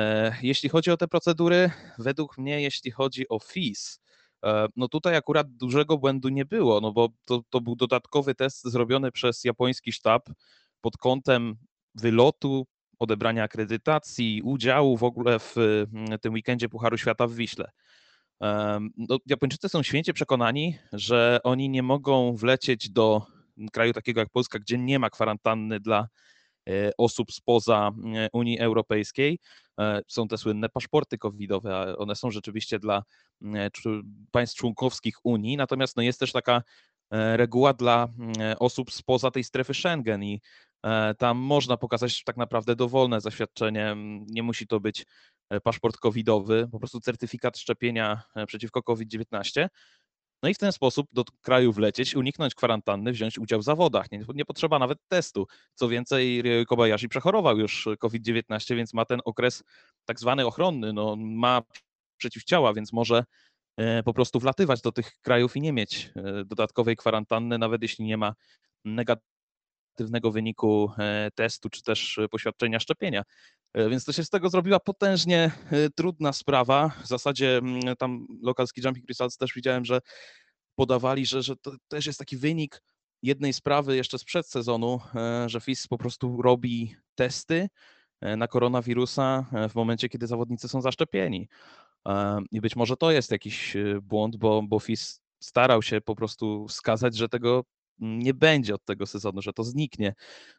[0.42, 4.00] Jeśli chodzi o te procedury, według mnie, jeśli chodzi o FIS,
[4.76, 9.12] no tutaj akurat dużego błędu nie było, no bo to, to był dodatkowy test zrobiony
[9.12, 10.28] przez japoński sztab
[10.80, 11.56] pod kątem
[11.94, 12.66] wylotu,
[12.98, 17.70] odebrania akredytacji, udziału w ogóle w mm, tym weekendzie Pucharu Świata w Wiśle.
[18.96, 23.26] No, Japończycy są święcie przekonani, że oni nie mogą wlecieć do
[23.72, 26.08] kraju takiego jak Polska, gdzie nie ma kwarantanny dla
[26.68, 29.38] e, osób spoza e, Unii Europejskiej.
[29.80, 33.02] E, są te słynne paszporty covidowe, a one są rzeczywiście dla
[34.30, 36.62] państw członkowskich Unii, natomiast no jest też taka
[37.10, 38.08] reguła dla
[38.58, 40.40] osób spoza tej strefy Schengen i
[40.75, 40.75] E,
[41.18, 43.96] tam można pokazać tak naprawdę dowolne zaświadczenie.
[44.26, 45.06] Nie musi to być
[45.50, 49.68] e, paszport covidowy, po prostu certyfikat szczepienia e, przeciwko COVID-19.
[50.42, 54.10] No i w ten sposób do kraju wlecieć, uniknąć kwarantanny, wziąć udział w zawodach.
[54.12, 55.46] Nie, nie potrzeba nawet testu.
[55.74, 59.64] Co więcej, Kobayashi przechorował już COVID-19, więc ma ten okres
[60.04, 60.92] tak zwany ochronny.
[60.92, 61.62] No, ma
[62.16, 63.24] przeciwciała, więc może
[64.04, 66.10] po prostu wlatywać do tych krajów i nie mieć
[66.46, 68.34] dodatkowej kwarantanny, nawet jeśli nie ma
[68.84, 69.35] negatywnego
[69.96, 73.22] negatywnego wyniku e, testu czy też e, poświadczenia szczepienia.
[73.74, 75.50] E, więc to się z tego zrobiła potężnie
[75.94, 76.88] trudna sprawa.
[77.04, 80.00] W zasadzie mm, tam Local Ski Jumping Results też widziałem, że
[80.74, 82.82] podawali, że, że to też jest taki wynik
[83.22, 85.00] jednej sprawy jeszcze sprzed sezonu,
[85.46, 87.68] że FIS po prostu robi testy
[88.36, 91.48] na koronawirusa w momencie, kiedy zawodnicy są zaszczepieni.
[92.50, 97.16] I być może to jest jakiś błąd, bo, bo FIS starał się po prostu wskazać,
[97.16, 97.64] że tego
[97.98, 100.14] nie będzie od tego sezonu, że to zniknie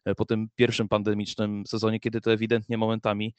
[0.05, 3.33] e, po tym pierwszym pandemicznym sezonie, kiedy to ewidentnie momentami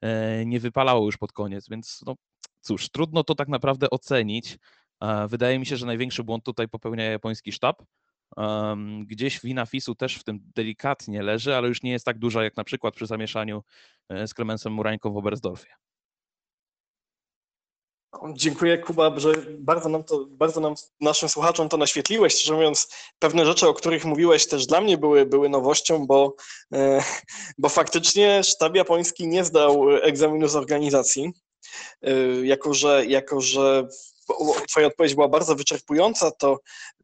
[0.00, 2.16] e, nie wypalało już pod koniec, więc no
[2.60, 4.58] cóż, trudno to tak naprawdę ocenić.
[5.28, 7.82] Wydaje mi się, że największy błąd tutaj popełnia japoński sztab.
[9.06, 12.56] Gdzieś wina FIS-u też w tym delikatnie leży, ale już nie jest tak duża jak
[12.56, 13.62] na przykład przy zamieszaniu
[14.08, 15.87] e, z Klemensem Murańką w Oberstdorfie.
[18.32, 22.34] Dziękuję Kuba, że bardzo nam to, bardzo nam, naszym słuchaczom to naświetliłeś.
[22.34, 26.34] Szczerze mówiąc, pewne rzeczy, o których mówiłeś też dla mnie były, były nowością, bo,
[26.74, 27.02] e,
[27.58, 31.32] bo faktycznie sztab japoński nie zdał egzaminu z organizacji.
[32.02, 32.12] E,
[32.46, 33.88] jako, że, jako, że
[34.68, 36.58] Twoja odpowiedź była bardzo wyczerpująca, to,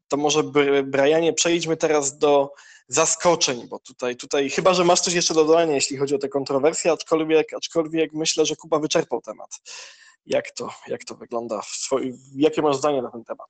[0.07, 0.43] to może
[0.83, 2.51] Brianie przejdźmy teraz do,
[2.87, 6.29] zaskoczeń, bo tutaj, tutaj chyba, że masz coś jeszcze do dodania, jeśli chodzi o te
[6.29, 9.49] kontrowersje, aczkolwiek, aczkolwiek myślę, że Kuba wyczerpał temat.
[10.25, 11.61] Jak to, jak to wygląda?
[12.35, 13.49] Jakie masz zdanie na ten temat?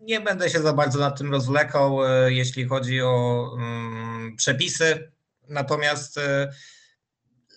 [0.00, 5.12] Nie będę się za bardzo nad tym rozwlekał, e, jeśli chodzi o um, przepisy.
[5.48, 6.52] Natomiast e,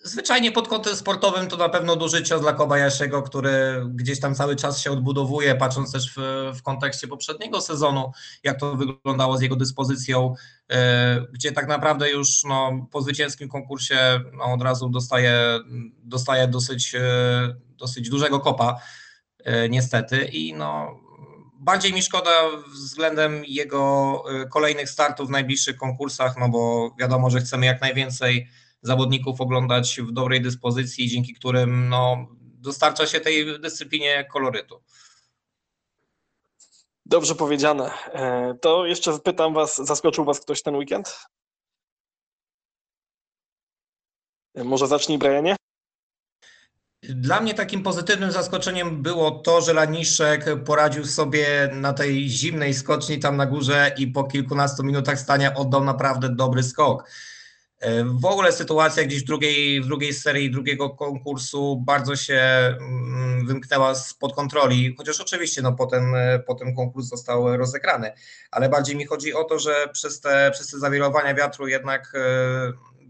[0.08, 4.56] zwyczajnie pod kątem sportowym to na pewno duży cios dla Kobayashiego, który gdzieś tam cały
[4.56, 6.18] czas się odbudowuje, patrząc też w,
[6.58, 8.12] w kontekście poprzedniego sezonu,
[8.44, 10.34] jak to wyglądało z jego dyspozycją,
[10.70, 15.60] e, gdzie tak naprawdę już no, po zwycięskim konkursie no, od razu dostaje,
[16.02, 16.96] dostaje dosyć,
[17.76, 18.80] dosyć dużego kopa,
[19.68, 20.24] niestety.
[20.24, 21.00] I no,
[21.60, 22.30] Bardziej mi szkoda
[22.72, 28.48] względem jego kolejnych startów w najbliższych konkursach, no bo wiadomo, że chcemy jak najwięcej
[28.82, 34.82] zawodników oglądać w dobrej dyspozycji, dzięki którym no, dostarcza się tej dyscyplinie kolorytu.
[37.06, 37.90] Dobrze powiedziane.
[38.12, 41.18] E, to jeszcze zapytam Was, zaskoczył Was ktoś ten weekend?
[44.54, 45.56] E, może zacznij, Brianie?
[47.02, 53.18] Dla mnie takim pozytywnym zaskoczeniem było to, że Laniszek poradził sobie na tej zimnej skoczni
[53.18, 57.10] tam na górze i po kilkunastu minutach stania oddał naprawdę dobry skok.
[58.20, 62.40] W ogóle sytuacja gdzieś w drugiej, w drugiej serii drugiego konkursu bardzo się
[62.80, 66.14] mm, wymknęła spod kontroli, chociaż oczywiście no, potem,
[66.46, 68.12] potem konkurs został rozegrany,
[68.50, 72.12] ale bardziej mi chodzi o to, że przez te, przez te zawirowania wiatru jednak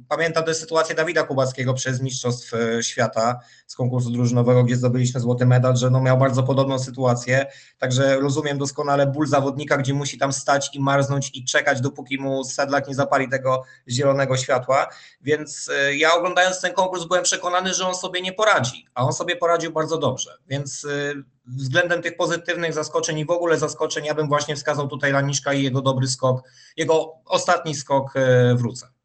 [0.08, 5.46] pamiętam tę sytuację Dawida Kubackiego przez Mistrzostw e, Świata z konkursu drużynowego, gdzie zdobyliśmy złoty
[5.46, 7.46] medal, że no miał bardzo podobną sytuację,
[7.78, 12.44] także rozumiem doskonale ból zawodnika, gdzie musi tam stać i marznąć i czekać, dopóki mu
[12.44, 14.86] sedlak nie zapali tego zielonego światła,
[15.20, 19.12] więc e, ja oglądając ten konkurs byłem przekonany, że on sobie nie poradzi, a on
[19.12, 21.14] sobie poradził bardzo dobrze, więc e,
[21.46, 25.62] względem tych pozytywnych zaskoczeń i w ogóle zaskoczeń ja bym właśnie wskazał tutaj Laniszka i
[25.62, 26.42] jego dobry skok,
[26.76, 28.14] jego ostatni skok
[28.56, 28.97] wrócę.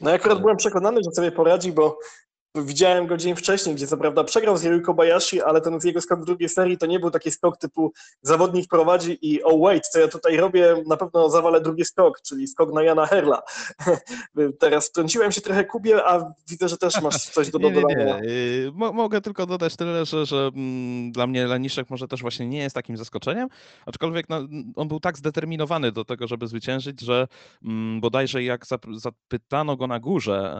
[0.00, 1.98] No ja akurat byłem przekonany, że sobie poradzi, bo
[2.54, 6.20] Widziałem go dzień wcześniej, gdzie co prawda przegrał z Yuri Kobayashi, ale ten jego skok
[6.22, 9.98] w drugiej serii to nie był taki skok typu zawodnik prowadzi i oh wait, co
[9.98, 13.42] ja tutaj robię, na pewno zawalę drugi skok, czyli skok na Jana Herla.
[14.60, 18.20] Teraz wtrąciłem się trochę Kubie, a widzę, że też masz coś do dodania.
[18.20, 18.92] Nie.
[18.92, 22.74] Mogę tylko dodać tyle, że, że mm, dla mnie Leniszek może też właśnie nie jest
[22.74, 23.48] takim zaskoczeniem,
[23.86, 24.40] aczkolwiek no,
[24.76, 27.28] on był tak zdeterminowany do tego, żeby zwyciężyć, że
[27.64, 28.64] mm, bodajże jak
[28.96, 30.56] zapytano go na górze,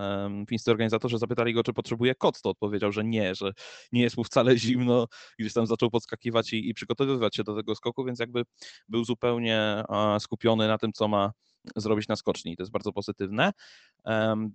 [0.48, 3.52] fińscy organizatorzy zapytali go, czy potrzebuje kot, to odpowiedział, że nie, że
[3.92, 5.06] nie jest mu wcale zimno,
[5.38, 8.42] gdzieś tam zaczął podskakiwać i, i przygotowywać się do tego skoku, więc jakby
[8.88, 9.84] był zupełnie
[10.18, 11.32] skupiony na tym, co ma
[11.76, 12.56] zrobić na skoczni.
[12.56, 13.52] To jest bardzo pozytywne.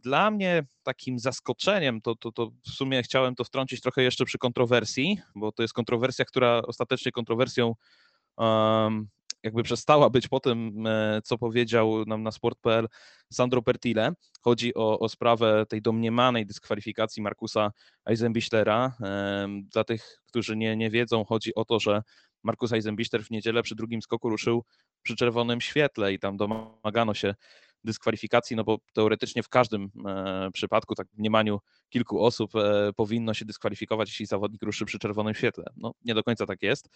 [0.04, 4.38] Dla mnie takim zaskoczeniem, to, to, to w sumie chciałem to wtrącić trochę jeszcze przy
[4.38, 7.76] kontrowersji, bo to jest kontrowersja, która ostatecznie kontrowersją
[8.38, 9.08] um,
[9.46, 12.88] jakby przestała być po tym, e, co powiedział nam na sport.pl
[13.34, 14.14] Sandro Pertile.
[14.42, 17.72] Chodzi o, o sprawę tej domniemanej dyskwalifikacji Markusa
[18.06, 18.98] Eisenbichtera.
[19.74, 22.02] Dla tych, którzy nie, nie wiedzą, chodzi o to, że
[22.44, 24.64] Markus Eisenbichter w niedzielę przy drugim skoku ruszył
[25.02, 27.36] przy czerwonym świetle i tam domagano się
[27.86, 33.34] dyskwalifikacji, no bo teoretycznie w każdym e, przypadku, tak w mniemaniu kilku osób, e, powinno
[33.34, 35.66] się dyskwalifikować, jeśli zawodnik ruszy przy czerwonym świetle.
[35.78, 36.90] No nie do końca tak jest.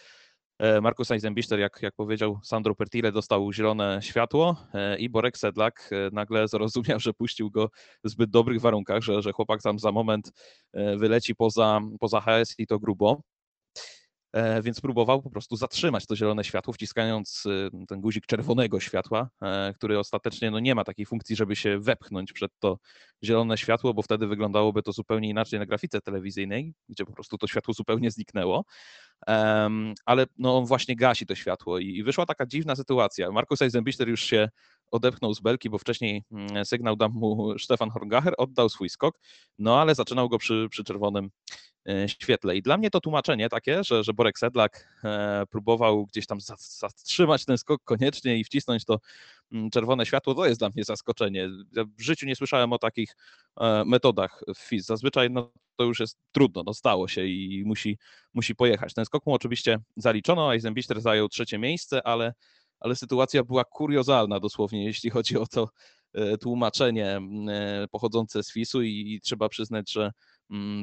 [0.59, 5.89] E, Markus Eisenbichter, jak, jak powiedział Sandro Pertile, dostał zielone światło e, i Borek Sedlak
[5.91, 7.69] e, nagle zrozumiał, że puścił go
[8.03, 10.31] w zbyt dobrych warunkach, że, że chłopak tam za moment
[10.73, 13.21] wyleci poza, poza HS i to grubo.
[14.33, 19.29] E, więc próbował po prostu zatrzymać to zielone światło, wciskając y, ten guzik czerwonego światła,
[19.41, 22.79] e, który ostatecznie no, nie ma takiej funkcji, żeby się wepchnąć przed to
[23.23, 27.47] zielone światło, bo wtedy wyglądało to zupełnie inaczej na grafice telewizyjnej, gdzie po prostu to
[27.47, 28.65] światło zupełnie zniknęło.
[30.05, 33.31] ale no, on właśnie gasi to światło i wyszła taka dziwna sytuacja.
[33.31, 34.49] Markus Eisenbichter już się
[34.91, 39.19] odepchnął z belki, bo wcześniej mm, sygnał dał mu Stefan Horngacher, oddał swój skok,
[39.59, 41.29] no ale zaczynał go przy, przy czerwonym
[41.89, 42.55] E, świetle.
[42.57, 47.45] I dla mnie to tłumaczenie takie, że, że Borek Sedlak e, próbował gdzieś tam zatrzymać
[47.45, 48.99] ten skok koniecznie i wcisnąć to
[49.51, 51.49] mm, czerwone światło, to jest dla mnie zaskoczenie.
[51.75, 53.15] Ja w życiu nie słyszałem o takich
[53.57, 54.85] e, metodach w FIS.
[54.85, 57.97] Zazwyczaj no, to już jest trudno, no stało się i musi,
[58.33, 58.93] musi pojechać.
[58.93, 62.33] Ten skok mu oczywiście zaliczono, Eisenbichter zajął trzecie miejsce, ale,
[62.79, 65.69] ale sytuacja była kuriozalna dosłownie, jeśli chodzi o to
[66.41, 67.21] tłumaczenie
[67.91, 70.11] pochodzące z FIS-u i, trzeba przyznać, że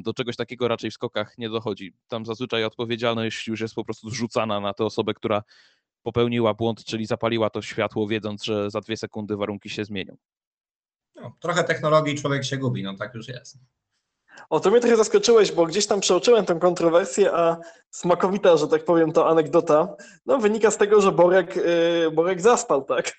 [0.02, 1.94] do czegoś takiego raczej w skokach nie dochodzi.
[2.08, 5.42] Tam zazwyczaj odpowiedzialność już jest po prostu zrzucana na tę osobę, która
[6.02, 10.16] popełniła błąd, czyli zapaliła to światło, wiedząc, że za dwie sekundy warunki się zmienią.
[11.14, 13.58] No, trochę technologii człowiek się gubi, no tak już jest.
[14.50, 17.56] O, to mnie trochę zaskoczyłeś, bo gdzieś tam przeoczyłem tę kontrowersję, a
[17.90, 22.84] smakowita, że tak powiem, to anegdota, no wynika z tego, że Borek, yy, Borek zaspał,
[22.84, 23.16] tak?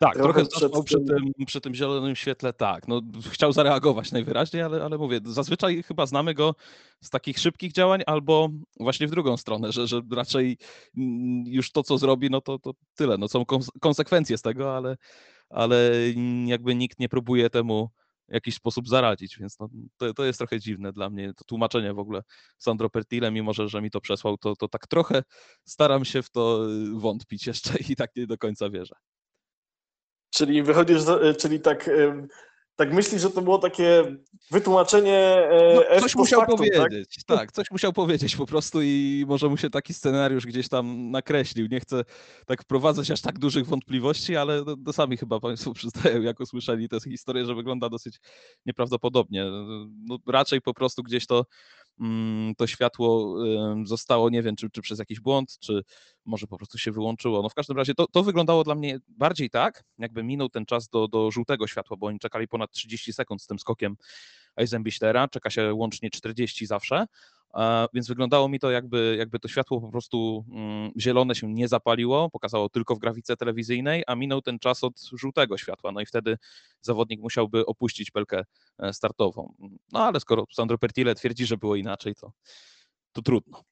[0.00, 2.88] Tak, Trochę trochę przed zaspał przy tym- przy tym zielonym świetle, tak.
[2.88, 3.00] No,
[3.30, 6.54] chciał zareagować najwyraźniej, ale, ale mówię, zazwyczaj chyba znamy go
[7.00, 8.48] z takich szybkich działań albo
[8.80, 10.58] właśnie w drugą stronę, że, że raczej
[10.96, 13.18] mm, już to, co zrobi, no to, to tyle.
[13.18, 14.96] No, są kons- konsekwencje z tego, ale,
[15.50, 15.90] ale
[16.46, 17.90] jakby nikt nie próbuje temu
[18.30, 21.34] jakiś sposób zaradzić, więc no, to, to jest trochę dziwne dla mnie.
[21.34, 22.22] To tłumaczenie w ogóle
[22.58, 25.22] Sandro Pertile, mimo że, że mi to przesłał, to, to tak trochę
[25.64, 28.94] staram się w to y, wątpić jeszcze i tak nie do końca wierzę.
[30.34, 31.90] Czyli wychodzisz, za- czyli tak,
[32.80, 34.16] tak myślisz, że to było takie
[34.50, 36.76] wytłumaczenie No, yy, ex coś musiał factum, tak?
[36.76, 37.52] powiedzieć, tak?
[37.52, 41.66] coś musiał powiedzieć po prostu i może mu się taki scenariusz gdzieś tam nakreślił.
[41.70, 42.04] Nie chcę
[42.46, 46.88] tak wprowadzać aż tak dużych wątpliwości, ale to, to sami chyba Państwo przyznają, jak usłyszeli
[46.88, 48.20] tę historię, że wygląda dosyć
[48.66, 49.44] nieprawdopodobnie.
[50.06, 51.44] No, raczej po prostu gdzieś to,
[52.56, 53.36] to światło
[53.84, 55.82] zostało, nie wiem, czy, czy przez jakiś błąd, czy
[56.24, 57.42] może po prostu się wyłączyło.
[57.42, 60.88] No w każdym razie to, to wyglądało dla mnie bardziej tak, jakby minął ten czas
[60.88, 63.96] do, do żółtego światła, bo oni czekali ponad 30 sekund z tym skokiem
[64.56, 67.06] Eisenbichlera, czeka się łącznie 40 zawsze,
[67.54, 71.68] e, więc wyglądało mi to jakby, jakby to światło po prostu mm, zielone się nie
[71.68, 76.06] zapaliło, pokazało tylko w grafice telewizyjnej, a minął ten czas od żółtego światła, no i
[76.06, 76.38] wtedy
[76.80, 78.44] zawodnik musiałby opuścić pelkę
[78.78, 79.54] e, startową.
[79.92, 82.32] No ale skoro Sandro Pertile twierdzi, że było inaczej, to,
[83.12, 83.62] to trudno.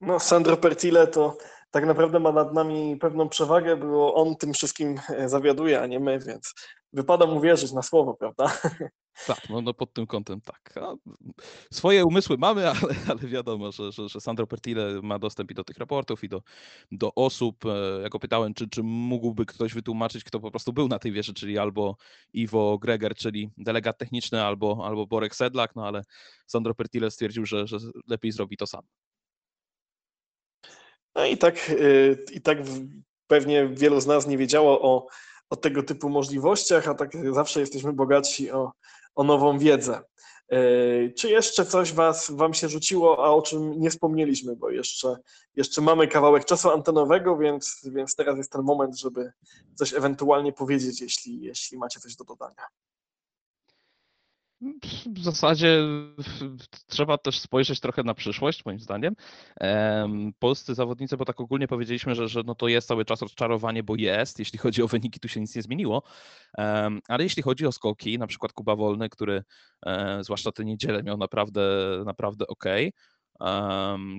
[0.00, 1.36] No, Sandro Pertile to
[1.70, 6.00] tak naprawdę ma nad nami pewną przewagę, bo on tym wszystkim e, zawiaduje, a nie
[6.00, 6.54] my, więc
[6.92, 8.46] wypada mu wierzyć na słowo, prawda?
[9.26, 10.74] Tak, no, no pod tym kątem tak.
[10.76, 10.94] A
[11.72, 15.64] swoje umysły mamy, ale, ale wiadomo, że, że, że Sandro Pertile ma dostęp i do
[15.64, 16.42] tych raportów, i do,
[16.92, 17.66] do osób.
[17.66, 21.12] E, Ja go pytałem, czy, czy mógłby ktoś wytłumaczyć, kto po prostu był na tej
[21.12, 21.96] wieży, czyli albo
[22.32, 26.02] Iwo Greger, czyli delegat techniczny, albo, albo Borek Sedlak, no ale
[26.46, 28.82] Sandro Pertile stwierdził, że, że lepiej zrobi to sam.
[31.14, 32.58] No i tak, y, i tak
[33.26, 35.06] pewnie wielu z nas nie wiedziało o,
[35.50, 38.72] o tego typu możliwościach, a tak zawsze jesteśmy bogatsi o,
[39.14, 40.00] o nową wiedzę.
[40.52, 45.16] Y, Czy jeszcze coś was, Wam się rzuciło, a o czym nie wspomnieliśmy, bo jeszcze,
[45.56, 49.32] jeszcze mamy kawałek czasu antenowego, więc, więc teraz jest ten moment, żeby
[49.74, 52.66] coś ewentualnie powiedzieć, jeśli, jeśli macie coś do dodania.
[55.06, 55.82] W zasadzie
[56.86, 59.14] trzeba też spojrzeć trochę na przyszłość, moim zdaniem.
[59.60, 63.82] Em, Polscy zawodnicy, bo tak ogólnie powiedzieliśmy, że, że no to jest cały czas rozczarowanie,
[63.82, 64.38] bo jest.
[64.38, 66.02] Jeśli chodzi o wyniki, tu się nic nie zmieniło.
[67.08, 69.42] Ale jeśli chodzi o skoki, na przykład Kuba Wolny, który
[69.86, 71.62] e, zwłaszcza tę niedzielę miał naprawdę,
[72.06, 72.64] naprawdę ok.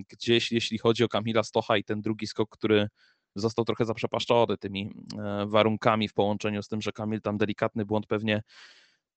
[0.09, 2.87] Gdzieś jeśli chodzi o Kamila Stocha i ten drugi skok, który
[3.35, 8.07] został trochę zaprzepaszczony tymi e, warunkami w połączeniu z tym, że Kamil tam delikatny błąd
[8.07, 8.41] pewnie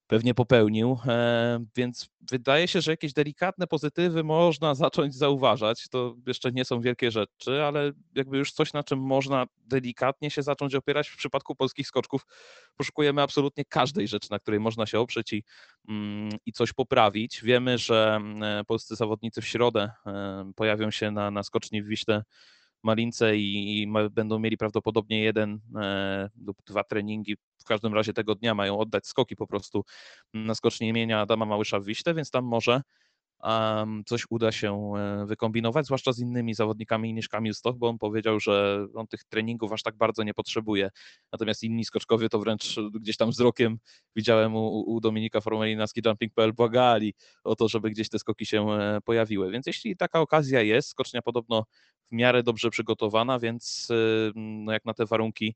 [0.07, 5.89] pewnie popełnił, e, więc wydaje się, że jakieś delikatne pozytywy można zacząć zauważać.
[5.89, 10.43] To jeszcze nie są wielkie rzeczy, ale jakby już coś, na czym można delikatnie się
[10.43, 11.09] zacząć opierać.
[11.09, 12.27] W przypadku polskich skoczków
[12.77, 15.45] poszukujemy absolutnie każdej rzeczy, na której można się oprzeć i,
[15.89, 17.41] mm, i coś poprawić.
[17.43, 22.23] Wiemy, że e, polscy zawodnicy w środę e, pojawią się na, na skoczni w Wiśle
[22.83, 27.37] Malince i, i ma, będą mieli prawdopodobnie jeden e, lub dwa treningi.
[27.59, 29.85] W każdym razie tego dnia mają oddać skoki po prostu
[30.35, 32.83] na skoczni imienia Adama Małysza w Wiśle, więc tam może
[34.07, 38.41] coś uda się e, wykombinować, zwłaszcza z innymi zawodnikami niż Kamil Stoch, bo on powiedział,
[38.41, 40.91] że on tych treningów aż tak bardzo nie potrzebuje.
[41.33, 43.79] Natomiast inni skoczkowie to wręcz gdzieś tam wzrokiem
[44.17, 47.15] widziałem u, u Dominika Formelina z Jumping.pl błagali
[47.45, 49.51] o to, żeby gdzieś te skoki się e, pojawiły.
[49.51, 51.65] Więc jeśli taka okazja jest, skocznia podobno
[52.11, 55.55] w miarę dobrze przygotowana, więc y, no jak na te warunki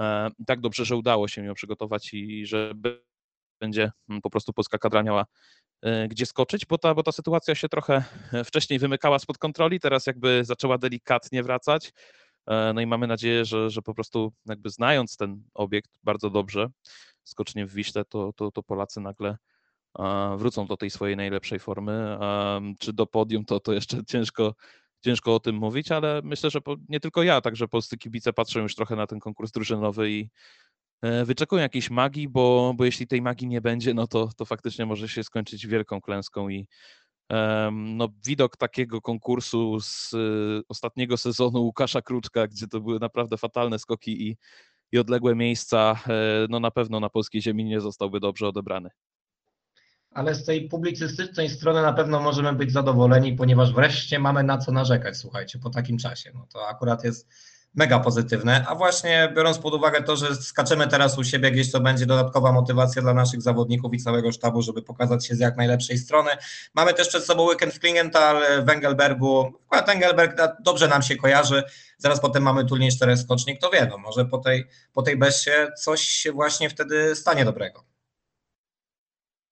[0.00, 2.74] e, tak dobrze, że udało się ją przygotować i że
[3.60, 5.24] będzie mm, po prostu polska kadra miała
[6.08, 10.06] gdzie skoczyć, bo ta, bo ta sytuacja się trochę e, wcześniej wymykała spod kontroli, teraz
[10.06, 11.92] jakby zaczęła delikatnie wracać.
[12.46, 16.68] E, No i mamy nadzieję, że, że po prostu jakby znając ten obiekt bardzo dobrze,
[17.24, 19.36] skocznie w Wiśle, to, to, to Polacy nagle
[19.98, 22.18] e, wrócą do tej swojej najlepszej formy.
[22.78, 24.54] Czy do podium, to, to jeszcze ciężko,
[25.04, 28.74] ciężko o tym mówić, ale myślę, że nie tylko ja, także polscy kibice patrzą już
[28.74, 30.28] trochę na ten konkurs drużynowy i e,
[31.24, 35.08] wyczekują jakiejś magii, bo, bo jeśli tej magii nie będzie, no to, to faktycznie może
[35.08, 36.66] się skończyć wielką klęską i
[37.28, 43.36] em, no, widok takiego konkursu z y, ostatniego sezonu Łukasza Kruczka, gdzie to były naprawdę
[43.36, 44.36] fatalne skoki i,
[44.92, 48.90] i odległe miejsca, e, no na pewno na polskiej ziemi nie zostałby dobrze odebrany.
[50.10, 54.72] Ale z tej publicystycznej strony na pewno możemy być zadowoleni, ponieważ wreszcie mamy na co
[54.72, 56.30] narzekać, słuchajcie, po takim czasie.
[56.34, 57.28] No to akurat jest
[57.78, 61.80] mega pozytywne, a właśnie biorąc pod uwagę to, że skaczemy teraz u siebie gdzieś, to
[61.80, 65.98] będzie dodatkowa motywacja dla naszych zawodników i całego sztabu, żeby pokazać się z jak najlepszej
[65.98, 66.30] strony.
[66.74, 69.52] Mamy też przed sobą weekend w Klingenthal, w Engelbergu.
[69.66, 71.62] Akurat Engelberg dobrze nam się kojarzy,
[71.98, 76.02] zaraz potem mamy turniej czteroskoczni, kto wie, no może po tej, po tej Bessie coś
[76.02, 77.87] się właśnie wtedy stanie dobrego.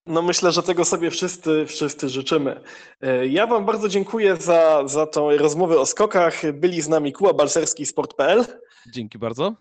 [0.06, 2.60] No myślę, że tego sobie wszyscy, wszyscy życzymy.
[3.00, 6.52] E, ja Wam bardzo dziękuję za, za tą rozmowę o skokach.
[6.52, 8.44] Byli z nami Kuba Balserski, Sport.pl.
[8.92, 9.54] Dzięki bardzo.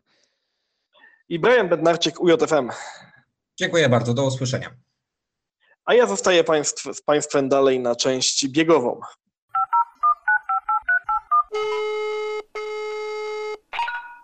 [1.30, 2.70] I Brian Bednarczyk, UJFM.
[3.60, 4.70] Dziękuję bardzo, do usłyszenia.
[5.86, 9.00] A ja zostaję państw, z Państwem dalej na część biegową.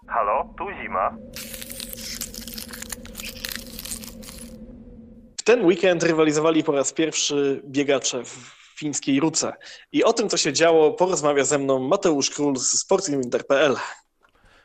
[0.07, 1.17] Halo, tu Zima.
[5.42, 9.54] W ten weekend rywalizowali po raz pierwszy biegacze w fińskiej Ruce.
[9.92, 13.76] I o tym, co się działo, porozmawia ze mną Mateusz Król z sportinwinter.pl.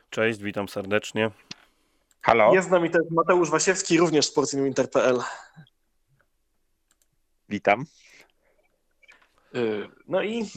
[0.09, 1.31] Cześć, witam serdecznie.
[2.21, 2.53] Halo.
[2.53, 5.19] Jest z nami też Mateusz Wasiewski, również sportinwinter.pl.
[7.49, 7.85] Witam.
[9.55, 10.49] Y, No i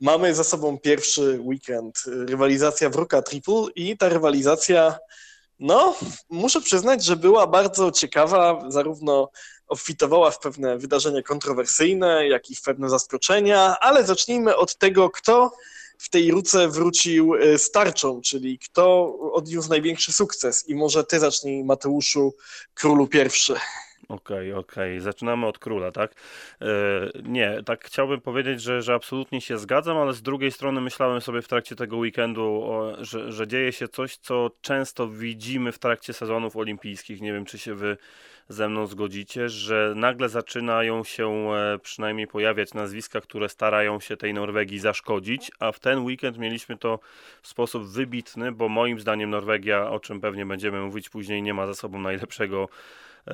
[0.00, 2.02] mamy za sobą pierwszy weekend.
[2.06, 4.98] Rywalizacja Wruka Triple i ta rywalizacja,
[5.58, 5.96] no,
[6.30, 9.30] muszę przyznać, że była bardzo ciekawa, zarówno
[9.68, 15.52] obfitowała w pewne wydarzenia kontrowersyjne, jak i w pewne zaskoczenia, ale zacznijmy od tego, kto
[15.98, 20.68] w tej ruce wrócił y, starczą, czyli kto odniósł największy sukces.
[20.68, 22.34] I może ty zacznij, Mateuszu,
[22.74, 23.54] królu pierwszy.
[24.08, 25.00] Okej, okej.
[25.00, 26.14] Zaczynamy od króla, tak?
[26.60, 26.66] E,
[27.22, 31.42] nie, tak chciałbym powiedzieć, że, że absolutnie się zgadzam, ale z drugiej strony myślałem sobie
[31.42, 36.12] w trakcie tego weekendu, o, że, że dzieje się coś, co często widzimy w trakcie
[36.12, 37.20] sezonów olimpijskich.
[37.20, 37.96] Nie wiem, czy się wy
[38.48, 44.34] ze mną zgodzicie, że nagle zaczynają się e, przynajmniej pojawiać nazwiska, które starają się tej
[44.34, 46.98] Norwegii zaszkodzić, a w ten weekend mieliśmy to
[47.42, 51.66] w sposób wybitny, bo moim zdaniem Norwegia, o czym pewnie będziemy mówić później, nie ma
[51.66, 52.68] za sobą najlepszego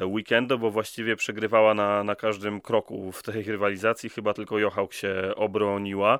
[0.00, 5.32] weekendu, bo właściwie przegrywała na, na każdym kroku w tej rywalizacji, chyba tylko Jochałk się
[5.36, 6.18] obroniła.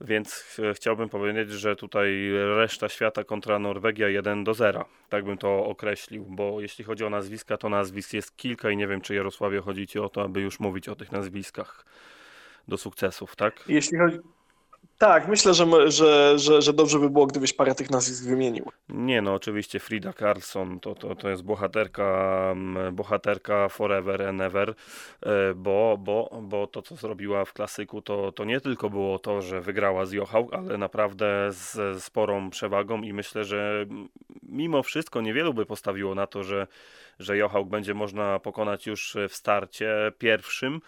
[0.00, 4.84] Więc ch- chciałbym powiedzieć, że tutaj reszta świata kontra Norwegia 1 do 0.
[5.08, 8.86] Tak bym to określił, bo jeśli chodzi o nazwiska, to nazwisk jest kilka i nie
[8.86, 11.84] wiem, czy Jarosławie chodzi Ci o to, aby już mówić o tych nazwiskach
[12.68, 13.64] do sukcesów, tak?
[13.68, 14.18] Jeśli chodzi...
[14.98, 18.70] Tak, myślę, że, że, że, że dobrze by było, gdybyś parę tych nazwisk wymienił.
[18.88, 22.54] Nie no, oczywiście Frida Karlsson to, to, to jest bohaterka,
[22.92, 24.74] bohaterka forever and ever,
[25.22, 29.42] e, bo, bo, bo to co zrobiła w klasyku to, to nie tylko było to,
[29.42, 33.86] że wygrała z Jochał, ale naprawdę z sporą przewagą i myślę, że
[34.42, 36.66] mimo wszystko niewielu by postawiło na to, że,
[37.18, 40.80] że Jochał będzie można pokonać już w starcie pierwszym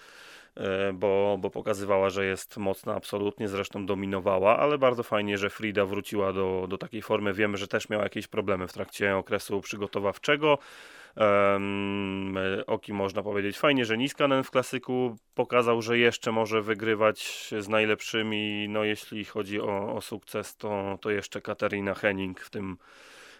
[0.94, 6.32] bo, bo pokazywała, że jest mocna absolutnie, zresztą dominowała, ale bardzo fajnie, że Frida wróciła
[6.32, 7.32] do, do takiej formy.
[7.32, 10.58] Wiemy, że też miała jakieś problemy w trakcie okresu przygotowawczego.
[11.16, 17.68] Um, Oki można powiedzieć fajnie, że Niskanen w klasyku pokazał, że jeszcze może wygrywać z
[17.68, 18.68] najlepszymi.
[18.68, 22.78] No jeśli chodzi o, o sukces, to, to jeszcze Katarina Henning w tym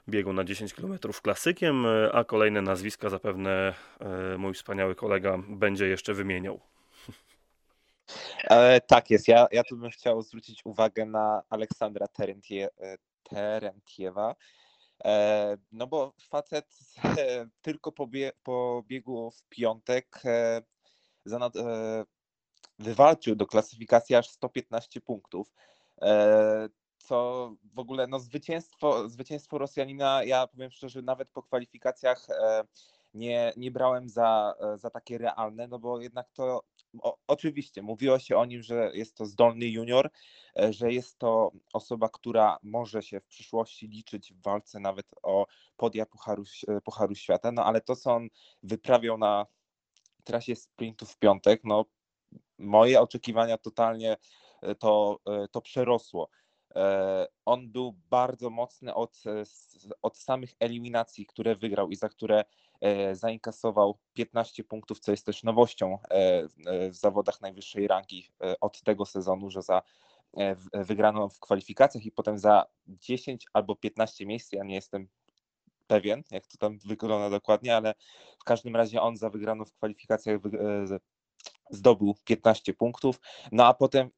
[0.08, 5.86] biegu na 10 km klasykiem, e, a kolejne nazwiska zapewne e, mój wspaniały kolega będzie
[5.86, 6.60] jeszcze wymieniał.
[8.86, 9.28] Tak jest.
[9.28, 12.68] Ja, ja tu bym chciał zwrócić uwagę na Aleksandra Terentie,
[13.22, 14.34] Terentiewa.
[15.04, 16.78] E, no bo facet
[17.62, 20.62] tylko po, bie, po biegu w piątek e,
[21.32, 22.04] e,
[22.78, 25.52] wywalczył do klasyfikacji aż 115 punktów.
[26.98, 32.26] Co w ogóle no zwycięstwo, zwycięstwo Rosjanina, ja powiem szczerze, nawet po kwalifikacjach
[33.14, 36.62] nie, nie brałem za, e, za takie realne, no bo jednak to
[37.02, 40.10] o, oczywiście mówiło się o nim, że jest to zdolny junior,
[40.58, 45.46] e, że jest to osoba, która może się w przyszłości liczyć w walce nawet o
[45.76, 48.28] podia Pucharu, e, Pucharu Świata, no ale to, co on
[48.62, 49.46] wyprawiał na
[50.24, 51.84] trasie sprintu w piątek, no
[52.58, 54.16] moje oczekiwania totalnie
[54.78, 56.28] to, to przerosło.
[57.44, 59.22] On był bardzo mocny od,
[60.02, 62.44] od samych eliminacji, które wygrał i za które
[63.12, 68.60] zainkasował 15 punktów, co jest też nowością e, w- e, w zawodach najwyższej rangi e,
[68.60, 69.82] od tego sezonu, że za
[70.36, 75.08] e, wygraną w kwalifikacjach i potem za 10 albo 15 miejsc, ja nie jestem
[75.86, 77.94] pewien, jak to tam wygląda dokładnie, ale
[78.40, 80.98] w każdym razie on za wygraną w kwalifikacjach e,
[81.70, 83.20] zdobył 15 punktów,
[83.52, 84.10] no a potem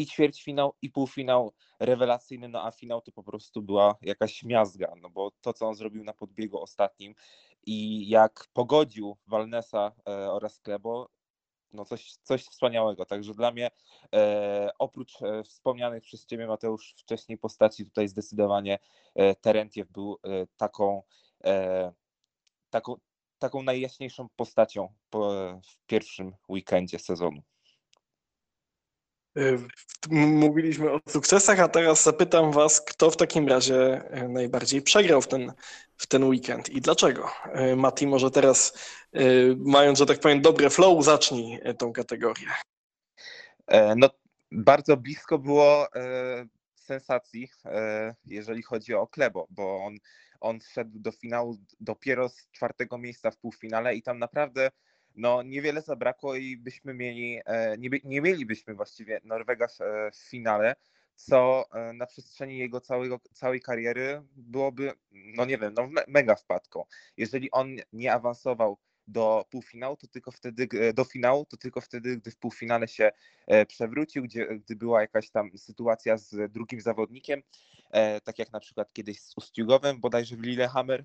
[0.00, 5.10] i ćwierćfinał, i półfinał rewelacyjny, no a finał to po prostu była jakaś miazga, no
[5.10, 7.14] bo to, co on zrobił na podbiegu ostatnim
[7.66, 11.08] i jak pogodził Walnesa e, oraz Klebo,
[11.72, 13.04] no coś, coś wspaniałego.
[13.04, 13.70] Także dla mnie
[14.14, 18.78] e, oprócz e, wspomnianych przez Ciebie Mateusz wcześniej postaci tutaj zdecydowanie
[19.14, 21.02] e, Terentiew był e, taką,
[21.44, 21.92] e,
[22.70, 22.96] taką,
[23.38, 25.30] taką najjaśniejszą postacią po,
[25.62, 27.42] w pierwszym weekendzie sezonu.
[29.38, 29.58] Y,
[30.10, 35.28] mówiliśmy o sukcesach, a teraz zapytam Was, kto w takim razie y, najbardziej przegrał w
[35.28, 35.52] ten,
[35.96, 37.30] w ten weekend i dlaczego?
[37.72, 38.78] Y, Mati, może teraz,
[39.56, 42.48] mając, że tak powiem, dobre flow, zacznij tą kategorię.
[43.70, 44.10] E, no,
[44.52, 49.96] bardzo blisko było e, sensacji, e, jeżeli chodzi o Klebo, bo on,
[50.40, 54.70] on wszedł do finału dopiero z czwartego miejsca w półfinale i tam naprawdę
[55.16, 60.76] no niewiele zabrakło i byśmy mieli, e, nie, nie mielibyśmy właściwie Norwega w, e, finale,
[61.14, 66.84] co e, na przestrzeni jego całego, całej kariery byłoby, no nie wiem, no mega wpadką.
[67.16, 72.30] Jeżeli on nie awansował do półfinału, to tylko wtedy, do finału, to tylko wtedy, gdy
[72.30, 73.10] w półfinale się
[73.68, 77.42] przewrócił, gdzie, gdy była jakaś tam sytuacja z drugim zawodnikiem,
[78.24, 81.04] tak jak na przykład kiedyś z Ustiugowem, bodajże w Lillehammer,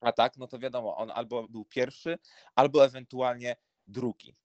[0.00, 2.18] a tak, no to wiadomo, on albo był pierwszy,
[2.54, 3.56] albo ewentualnie
[3.86, 4.36] drugi.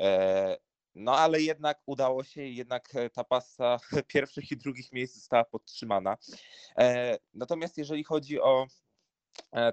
[0.00, 0.56] E,
[0.94, 3.78] no ale jednak udało się, jednak e, ta pasa
[4.12, 6.16] pierwszych i drugich miejsc została podtrzymana.
[6.78, 8.66] E, natomiast jeżeli chodzi o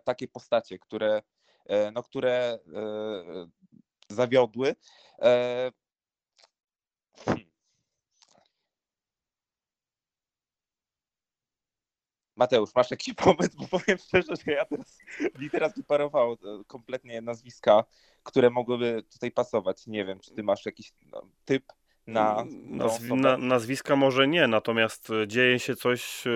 [0.04, 1.22] takie postacie, które,
[1.94, 2.60] no, które
[4.10, 4.76] zawiodły,
[12.42, 13.58] Mateusz, masz jakiś pomysł?
[13.58, 14.98] Bo powiem szczerze, że ja teraz,
[15.40, 17.84] mi teraz wyparowało e, kompletnie nazwiska,
[18.24, 19.88] które mogłyby tutaj pasować.
[19.88, 21.74] Nie wiem, czy ty masz jakiś no, typ?
[22.08, 26.32] Na, Nazw na, nazwiska może nie, natomiast e, dzieje się coś, e,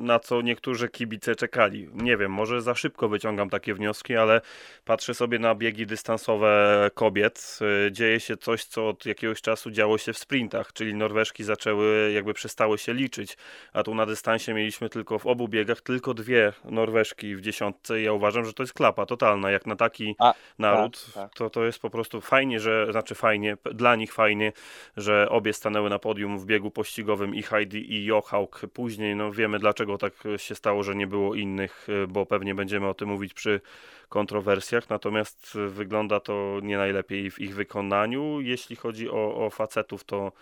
[0.00, 1.88] na co niektórzy kibice czekali.
[1.94, 4.40] Nie wiem, może za szybko wyciągam takie wnioski, ale
[4.84, 7.58] patrzę sobie na biegi dystansowe kobiet.
[7.86, 12.12] E, dzieje się coś, co od jakiegoś czasu działo się w sprintach, czyli Norweżki zaczęły,
[12.14, 13.36] jakby przestały się liczyć,
[13.72, 18.04] a tu na dystansie mieliśmy tylko w obu biegach tylko dwie Norweżki w dziesiątce i
[18.04, 19.50] ja uważam, że to jest klapa totalna.
[19.50, 21.34] Jak na taki a, naród, tak, tak.
[21.34, 24.52] To, to jest po prostu fajnie, że, znaczy fajnie, dla nich fajnie,
[24.96, 28.60] że obie stanęły na podium w biegu pościgowym i Heidi i Johauk.
[28.72, 32.94] Później no wiemy dlaczego tak się stało, że nie było innych, bo pewnie będziemy o
[32.94, 33.60] tym mówić przy
[34.08, 38.40] kontrowersjach, natomiast wygląda to nie najlepiej w ich wykonaniu.
[38.40, 40.32] Jeśli chodzi o, o facetów, to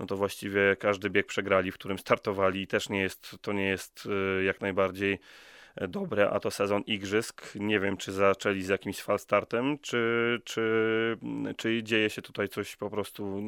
[0.00, 3.64] no to właściwie każdy bieg przegrali, w którym startowali i też nie jest, to nie
[3.64, 4.08] jest
[4.40, 5.18] y, jak najbardziej
[5.88, 7.54] dobre, a to sezon igrzysk.
[7.54, 11.16] Nie wiem, czy zaczęli z jakimś falstartem, czy, czy,
[11.56, 13.42] czy dzieje się tutaj coś po prostu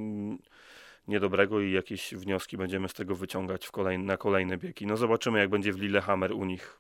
[1.09, 4.87] niedobrego i jakieś wnioski będziemy z tego wyciągać w kolejne, na kolejne biegi.
[4.87, 6.79] No zobaczymy, jak będzie w Lillehammer u nich.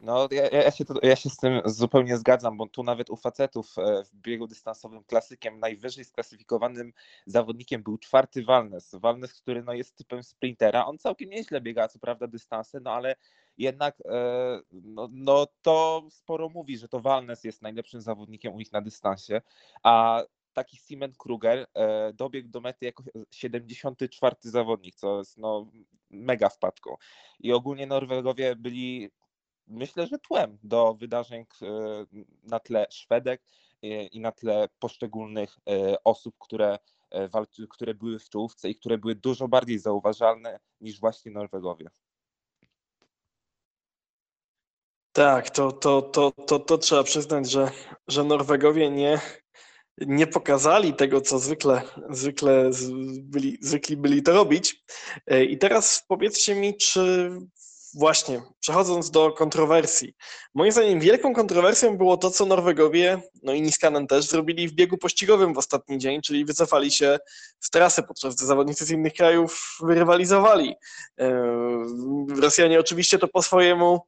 [0.00, 3.78] No, ja, ja, się, ja się z tym zupełnie zgadzam, bo tu nawet u facetów
[3.78, 6.92] e, w biegu dystansowym klasykiem najwyżej sklasyfikowanym
[7.26, 8.94] zawodnikiem był czwarty Walnes.
[8.94, 10.86] Walnes, który no, jest typem sprintera.
[10.86, 13.16] On całkiem nieźle biega, co prawda, dystanse, no ale
[13.58, 18.72] jednak e, no, no, to sporo mówi, że to Walnes jest najlepszym zawodnikiem u nich
[18.72, 19.40] na dystansie,
[19.82, 25.70] a taki Simon Kruger e, dobiegł do mety jako 74 zawodnik, co jest no,
[26.10, 26.96] mega wpadką.
[27.40, 29.10] I ogólnie Norwegowie byli,
[29.66, 31.66] myślę, że tłem do wydarzeń e,
[32.42, 33.42] na tle Szwedek
[34.12, 35.58] i na tle poszczególnych
[36.04, 36.78] osób, które,
[37.70, 41.86] które były w czołówce i które były dużo bardziej zauważalne niż właśnie Norwegowie.
[45.16, 47.70] Tak, to, to, to, to, to trzeba przyznać, że,
[48.08, 49.20] że Norwegowie nie,
[49.98, 52.70] nie pokazali tego, co zwykle, zwykle
[53.22, 54.84] byli, zwykli byli to robić.
[55.26, 57.30] E, I teraz powiedzcie mi, czy
[57.94, 60.14] właśnie, przechodząc do kontrowersji,
[60.54, 64.98] moim zdaniem wielką kontrowersją było to, co Norwegowie, no i Niskanen też, zrobili w biegu
[64.98, 67.18] pościgowym w ostatni dzień, czyli wycofali się
[67.60, 70.74] z trasy, podczas gdy zawodnicy z innych krajów rywalizowali.
[71.20, 71.42] E,
[72.40, 74.00] Rosjanie oczywiście to po swojemu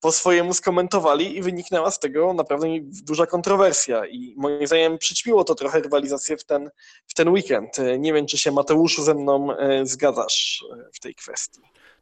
[0.00, 5.54] po swojemu skomentowali i wyniknęła z tego naprawdę duża kontrowersja i moim zdaniem przyćmiło to
[5.54, 6.70] trochę rywalizację w ten,
[7.06, 7.76] w ten weekend.
[7.98, 11.60] Nie wiem, czy się Mateuszu ze mną e, zgadzasz e, w tej kwestii.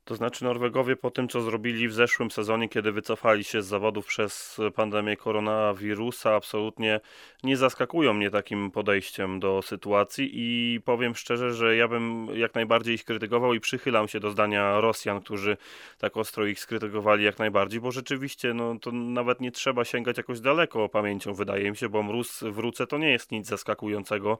[0.08, 4.06] To znaczy Norwegowie po tym, co zrobili w zeszłym sezonie, kiedy wycofali się z zawodów
[4.06, 7.00] przez pandemię koronawirusa, absolutnie
[7.42, 12.94] nie zaskakują mnie takim podejściem do sytuacji i powiem szczerze, że ja bym jak najbardziej
[12.94, 15.56] ich krytykował i przychylam się do zdania Rosjan, którzy
[15.98, 20.40] tak ostro ich skrytykowali jak najbardziej, bo rzeczywiście no, to nawet nie trzeba sięgać jakoś
[20.40, 24.38] daleko pamięcią, wydaje mi się, bo mróz wrócę to nie jest nic zaskakującego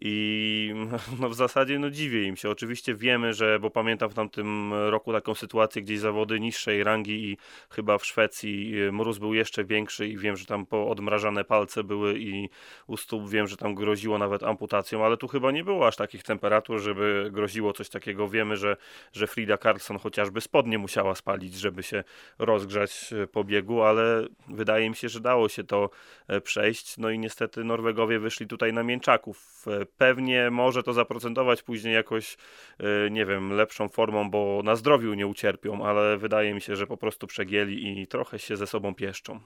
[0.00, 0.74] i
[1.20, 2.50] no w zasadzie no dziwię im się.
[2.50, 7.36] Oczywiście wiemy, że, bo pamiętam w tamtym roku taką sytuację, gdzieś zawody niższej rangi i
[7.70, 11.84] chyba w Szwecji y, mróz był jeszcze większy i wiem, że tam po odmrażane palce
[11.84, 12.48] były i
[12.86, 16.22] u stóp wiem, że tam groziło nawet amputacją, ale tu chyba nie było aż takich
[16.22, 18.28] temperatur, żeby groziło coś takiego.
[18.28, 18.76] Wiemy, że,
[19.12, 22.04] że Frida Karlsson chociażby spodnie musiała spalić, żeby się
[22.38, 25.90] rozgrzać y, po biegu, ale wydaje mi się, że dało się to
[26.28, 26.98] e, przejść.
[26.98, 29.66] No i niestety Norwegowie wyszli tutaj na mięczaków.
[29.96, 32.36] Pewnie może to zaprocentować później jakoś,
[32.78, 36.86] e, nie wiem, lepszą formą, bo na zdrowiu nie ucierpią, ale wydaje mi się, że
[36.86, 39.40] po prostu przegięli i trochę się ze sobą pieszczą.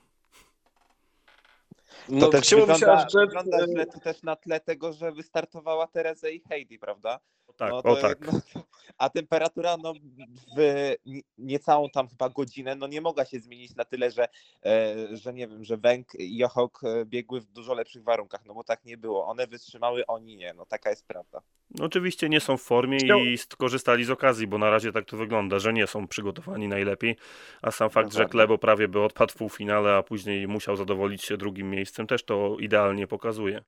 [2.07, 4.92] To No, też chciałoby się wygląda, aż rzec, wygląda źle tu też na tle tego,
[4.92, 7.20] że wystartowała Teresa i Heidi, prawda?
[7.57, 8.32] Tak, no, o to- tak.
[8.32, 8.62] No, to-
[8.98, 9.94] a temperatura no,
[10.57, 14.28] w nie- niecałą tam chyba godzinę no, nie mogła się zmienić na tyle, że,
[14.66, 18.55] e, że nie wiem, że Węg i Jochok e, biegły w dużo lepszych warunkach, no
[18.55, 19.26] bo tak nie było.
[19.26, 21.42] One wytrzymały, oni nie, no taka jest prawda.
[21.70, 22.98] No, oczywiście nie są w formie
[23.32, 27.16] i skorzystali z okazji, bo na razie tak to wygląda, że nie są przygotowani najlepiej,
[27.62, 28.30] a sam fakt, że Dokładnie.
[28.32, 32.57] Klebo prawie by odpadł w półfinale, a później musiał zadowolić się drugim miejscem, też to
[32.61, 33.64] idealnie pokazuje.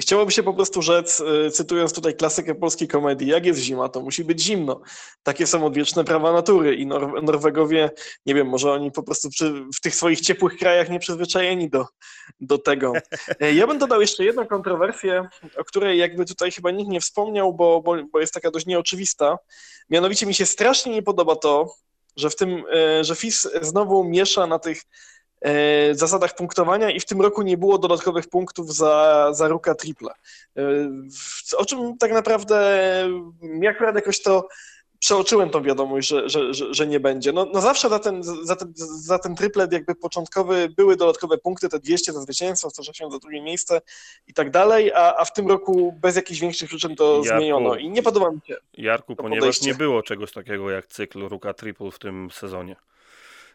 [0.00, 4.00] Chciałoby się po prostu rzec, y, cytując tutaj klasykę polskiej komedii, jak jest zima, to
[4.00, 4.80] musi być zimno.
[5.22, 7.90] Takie są odwieczne prawa natury i Nor- Norwegowie,
[8.26, 11.86] nie wiem, może oni po prostu przy, w tych swoich ciepłych krajach nie przyzwyczajeni do,
[12.40, 12.92] do tego.
[13.40, 17.54] E, Ja bym dodał jeszcze jedną kontrowersję, o której jakby tutaj chyba nikt nie wspomniał,
[17.54, 19.38] bo, bo, bo jest taka dość nieoczywista.
[19.90, 21.74] Mianowicie mi się strasznie nie podoba to,
[22.16, 24.82] że w tym, e, że FIS znowu miesza na tych
[25.92, 30.10] zasadach punktowania i w tym roku nie było dodatkowych punktów za, za ruka triple.
[30.56, 30.62] E,
[31.56, 32.56] O czym tak naprawdę
[33.60, 34.48] ja akurat jakoś to
[34.98, 37.32] przeoczyłem tą wiadomość, że, że, że, że nie będzie.
[37.32, 41.68] No, no zawsze za ten, za, ten, za ten triplet jakby początkowy były dodatkowe punkty,
[41.68, 43.80] te 200 za zwycięstwo, 160 za drugie miejsce
[44.26, 47.76] i tak dalej, a, a w tym roku bez jakichś większych przyczyn to Jarku, zmieniono
[47.76, 48.56] i nie podoba mi się.
[48.74, 49.66] Jarku, ponieważ podejście.
[49.66, 52.76] nie było czegoś takiego jak cykl Ruka Triple w tym sezonie.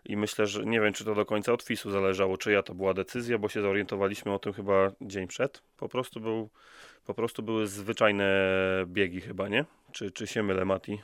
[0.06, 2.94] I myślę, że nie wiem, czy to do końca od FIS-u zależało, czyja to była
[2.94, 5.64] decyzja, bo się zorientowaliśmy o tym chyba dzień przed.
[5.78, 6.50] Po prostu, był,
[7.06, 8.26] po prostu były zwyczajne
[8.88, 9.66] biegi chyba, nie?
[9.92, 11.02] Czy, czy się mylę, Mati?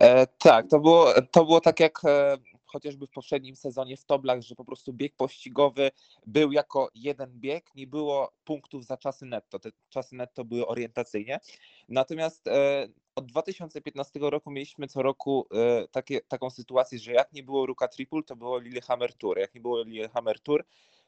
[0.00, 2.36] E, tak, to było, to było tak jak e,
[2.74, 5.90] chociażby w poprzednim sezonie w Toblach, że po prostu bieg pościgowy
[6.26, 9.58] był jako jeden bieg, nie było punktów za czasy netto.
[9.58, 11.40] Te czasy netto były orientacyjnie.
[11.88, 17.42] Natomiast e, od 2015 roku mieliśmy co roku e, takie, taką sytuację, że jak nie
[17.42, 19.38] było Ruka Triple, to było Lillehammer Tour.
[19.38, 20.64] Jak nie było Lillehammer Tour,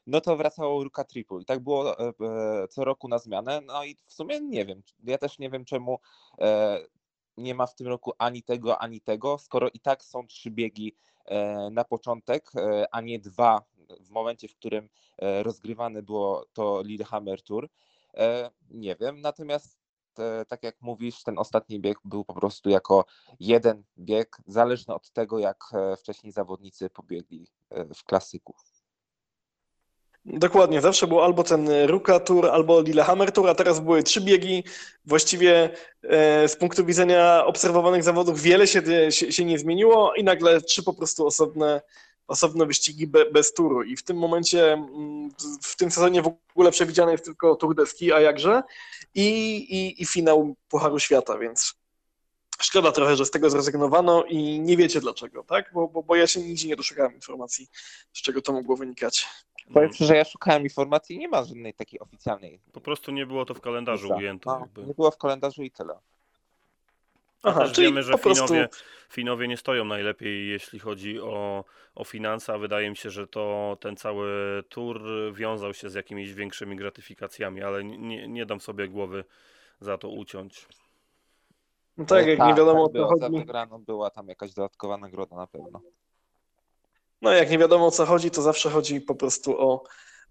[0.07, 1.41] no to wracało Ruka Triple.
[1.41, 3.61] I tak było e, e, co roku na zmianę.
[3.61, 4.81] No i w sumie nie wiem.
[5.03, 5.99] Ja też nie wiem czemu
[7.37, 10.95] nie ma w tym roku ani tego, ani tego, skoro i tak są trzy biegi
[11.71, 12.51] na początek,
[12.91, 13.63] a nie dwa
[13.99, 14.89] w momencie, w którym
[15.43, 17.69] rozgrywane było to Lillehammer Tour.
[18.69, 19.86] Nie wiem, natomiast
[20.47, 23.05] tak jak mówisz, ten ostatni bieg był po prostu jako
[23.39, 28.55] jeden bieg, zależny od tego, jak e, wcześniej zawodnicy pobiegli e, w klasyku.
[30.25, 34.63] Dokładnie, zawsze był albo ten Ruka Tour, albo Lillehammer Tour, a teraz były trzy biegi.
[35.05, 35.69] Właściwie
[36.03, 40.83] e, z punktu widzenia obserwowanych zawodów wiele się, się, się nie zmieniło i nagle trzy
[40.83, 41.81] po prostu osobne,
[42.27, 43.83] osobne wyścigi be, bez turu.
[43.83, 45.29] I w tym momencie, mm,
[45.61, 48.63] w tym sezonie w ogóle przewidziany jest tylko Tour de Ski, a jakże,
[49.15, 51.75] i, i, i finał Pucharu Świata, więc
[52.61, 55.71] szkoda trochę, że z tego zrezygnowano i nie wiecie dlaczego, tak?
[55.73, 57.67] Bo, bo, bo ja się nigdzie nie doszukałem informacji,
[58.13, 59.27] z czego to mogło wynikać.
[59.73, 62.61] Powiem szczerze, że ja szukałem informacji i nie ma żadnej takiej oficjalnej.
[62.71, 64.49] Po prostu nie było to w kalendarzu ujęte.
[64.49, 64.85] No, jakby.
[64.85, 65.99] nie było w kalendarzu i tyle.
[67.43, 68.67] A Aha, też wiemy, że po prostu- Finowie,
[69.09, 71.65] Finowie nie stoją najlepiej, jeśli chodzi o,
[71.95, 74.29] o finanse, a wydaje mi się, że to ten cały
[74.69, 75.01] tour
[75.33, 79.23] wiązał się z jakimiś większymi gratyfikacjami, ale nie, nie dam sobie głowy
[79.79, 80.67] za to uciąć.
[81.97, 83.39] No tak, jak nie wiadomo o co Za chodzi.
[83.39, 85.81] wygraną była tam jakaś dodatkowa nagroda na pewno.
[87.21, 89.83] No jak nie wiadomo o co chodzi, to zawsze chodzi po prostu o,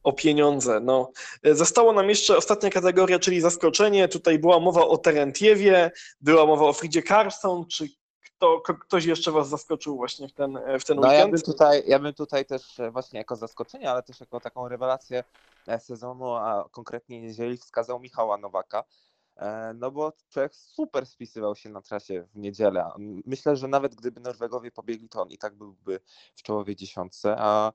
[0.07, 0.80] o pieniądze.
[0.80, 1.11] No.
[1.44, 4.09] Zostało nam jeszcze ostatnia kategoria, czyli zaskoczenie.
[4.09, 5.90] Tutaj była mowa o Terentiewie,
[6.20, 7.66] była mowa o Fridzie Carson.
[7.66, 7.88] Czy
[8.80, 11.32] ktoś jeszcze was zaskoczył właśnie w ten, w ten No ja weekend?
[11.32, 15.24] bym, tutaj, ja bym tutaj też e, właśnie jako zaskoczenie, ale też jako taką rewelację
[15.66, 18.84] e, sezonu, a konkretnie niedzieli wskazał Michała Nowaka.
[19.37, 22.91] E, No bo człowiek super spisywał się na trasie w niedzielę.
[23.26, 26.01] Myślę, że nawet gdyby Norwegowie pobiegli, to on i tak byłby
[26.34, 27.72] w czołowej dziesiątce, a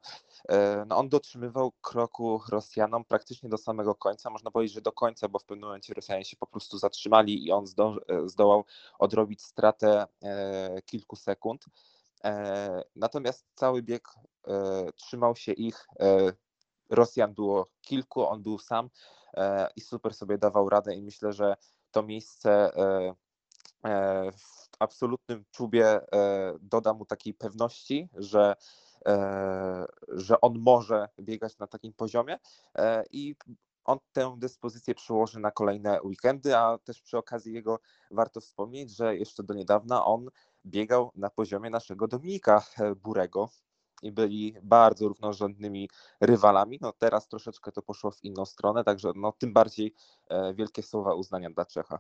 [0.50, 4.30] e, no on dotrzymywał kroku Rosjanom praktycznie do samego końca.
[4.30, 7.52] Można powiedzieć, że do końca, bo w pewnym momencie Rosjanie się po prostu zatrzymali i
[7.52, 8.66] on zdo, e, zdołał
[9.00, 10.06] odrobić stratę
[10.86, 11.66] kilku sekund.
[12.96, 14.08] Natomiast cały bieg
[14.96, 15.88] trzymał się ich.
[16.90, 18.90] Rosjan było kilku, on był sam.
[19.34, 21.56] E, i super sobie dawał radę i myślę, że
[21.92, 23.14] to miejsce e,
[23.86, 26.00] e, w absolutnym czubie
[26.62, 28.56] doda mu takiej pewności, że,
[30.08, 32.40] że on może biegać na takim poziomie
[33.12, 33.36] i
[33.86, 37.80] on tę dyspozycję przełoży na kolejne weekendy, a też przy okazji jego
[38.12, 40.30] warto wspomnieć, że jeszcze do niedawna on
[40.66, 42.64] biegał na poziomie naszego Dominika
[42.96, 43.50] Burego
[44.02, 45.90] i byli bardzo równorzędnymi
[46.22, 46.78] rywalami.
[46.82, 49.94] No teraz troszeczkę to poszło w inną stronę, także no tym bardziej
[50.30, 52.00] e, wielkie słowa uznania dla Czecha.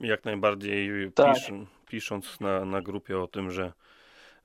[0.00, 1.34] Jak najbardziej Tak.
[1.34, 1.52] pisz,
[1.86, 3.72] pisząc na, na grupie o tym, że,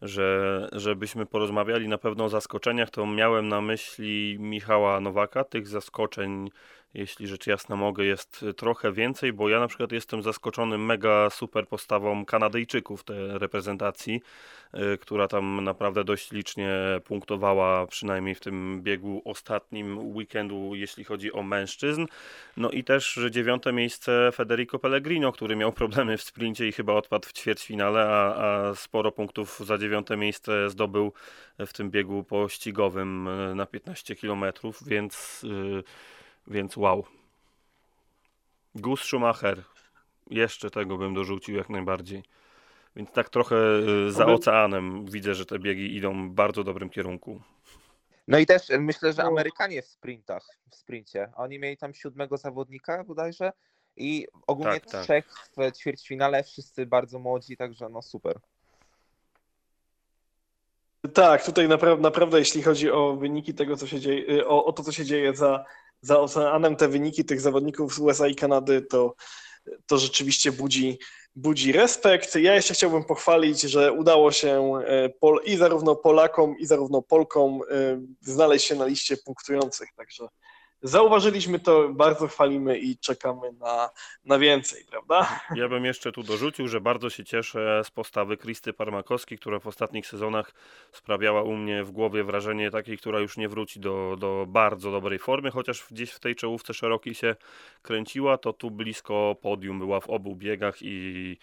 [0.01, 5.43] że żebyśmy porozmawiali na pewno o zaskoczeniach, to miałem na myśli Michała Nowaka.
[5.43, 6.49] Tych zaskoczeń,
[6.93, 11.67] jeśli rzecz jasna mogę, jest trochę więcej, bo ja na przykład jestem zaskoczony mega super
[11.67, 14.21] postawą Kanadyjczyków tej reprezentacji,
[14.73, 16.71] y, która tam naprawdę dość licznie
[17.03, 22.05] punktowała, przynajmniej w tym biegu ostatnim weekendu, jeśli chodzi o mężczyzn.
[22.57, 27.27] No i też dziewiąte miejsce Federico Pellegrino, który miał problemy w sprincie i chyba odpadł
[27.27, 31.13] w ćwierćfinale, a, a sporo punktów za dziewiąte miejsce zdobył
[31.59, 34.45] w tym biegu pościgowym e, na 15 km,
[34.85, 35.83] więc, yy,
[36.47, 37.05] więc wow.
[38.75, 39.63] Gus Schumacher.
[40.29, 42.23] Jeszcze tego bym dorzucił jak najbardziej.
[42.95, 43.55] Więc tak trochę
[44.07, 47.41] y, za oceanem widzę, że te biegi idą w bardzo dobrym kierunku.
[48.27, 49.27] No i też myślę, że No.
[49.27, 53.51] Amerykanie w sprintach, w sprincie, oni mieli tam siódmego zawodnika bodajże
[53.95, 55.03] i ogólnie Tak, tak.
[55.03, 58.39] trzech w ćwierćfinale, wszyscy bardzo młodzi, także no super.
[61.13, 64.73] Tak, tutaj naprawdę, naprawdę jeśli chodzi o wyniki tego, co się dzieje, y, o, o
[64.73, 65.65] to, co się dzieje za,
[66.01, 69.15] za oceanem, te wyniki tych zawodników z USA i Kanady, to,
[69.85, 70.99] to rzeczywiście budzi,
[71.35, 72.35] budzi respekt.
[72.35, 77.61] Ja jeszcze chciałbym pochwalić, że udało się e, Pol, i zarówno Polakom, i zarówno Polkom
[77.69, 80.27] e, znaleźć się na liście punktujących, także
[80.81, 83.89] zauważyliśmy to, bardzo chwalimy i czekamy na,
[84.25, 85.39] na więcej, prawda?
[85.55, 89.67] Ja bym jeszcze tu dorzucił, że bardzo się cieszę z postawy Kristy Parmakowskiej, która w
[89.67, 90.53] ostatnich sezonach
[90.91, 95.19] sprawiała u mnie w głowie wrażenie takiej, która już nie wróci do, do bardzo dobrej
[95.19, 97.35] formy, chociaż gdzieś w tej czołówce szerokiej się
[97.81, 101.37] kręciła, to tu blisko podium była w obu biegach i,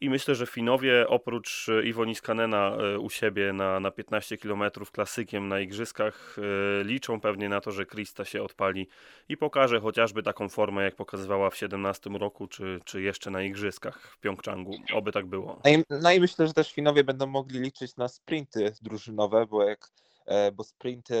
[0.00, 5.48] i myślę, że Finowie oprócz Iwoni Skanena e, u siebie na, na 15 km klasykiem
[5.48, 8.88] na igrzyskach e, liczą pewnie na to, że Krista się odpali
[9.28, 14.00] i pokaże chociażby taką formę, jak pokazywała w 17 roku, czy, czy jeszcze na igrzyskach
[14.00, 14.76] w Pjongczangu.
[14.94, 15.60] Oby tak było.
[15.64, 19.62] No i, no i myślę, że też Finowie będą mogli liczyć na sprinty drużynowe, bo
[19.62, 20.15] jak e,
[20.52, 21.16] bo sprinty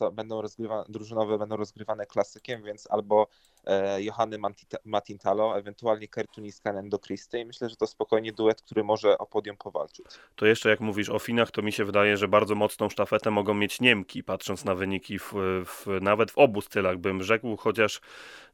[0.00, 3.26] e, będą rozgrywane, drużynowe będą rozgrywane klasykiem, więc albo
[3.64, 4.38] e, Johanny
[4.84, 9.26] Matintalo, ewentualnie Kertuni Skanen do Kristy i myślę, że to spokojnie duet, który może o
[9.26, 10.06] podium powalczyć.
[10.36, 13.54] To jeszcze jak mówisz o Finach, to mi się wydaje, że bardzo mocną sztafetę mogą
[13.54, 15.32] mieć Niemki, patrząc na wyniki w,
[15.64, 18.00] w, nawet w obu stylach, bym rzekł, chociaż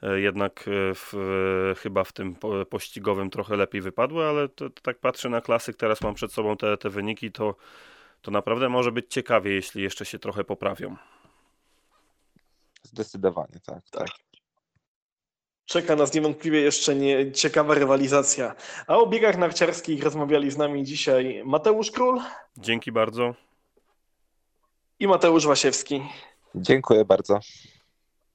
[0.03, 1.13] e, jednak e, w,
[1.79, 5.77] chyba w tym po- pościgowym trochę lepiej wypadły, ale to, to tak patrzę na klasyk,
[5.77, 7.55] teraz mam przed sobą te, te wyniki, to,
[8.27, 10.97] to naprawdę może być ciekawie, jeśli jeszcze się trochę poprawią.
[12.83, 13.91] Zdecydowanie, tak.
[13.91, 14.09] tak.
[15.65, 18.55] Czeka nas niewątpliwie jeszcze nie, ciekawa rywalizacja.
[18.87, 22.21] A o biegach narciarskich rozmawiali z nami dzisiaj Mateusz Król
[22.57, 23.35] Dzięki bardzo.
[24.99, 26.03] i Mateusz Wasiewski.
[26.55, 27.41] Dziękuję bardzo.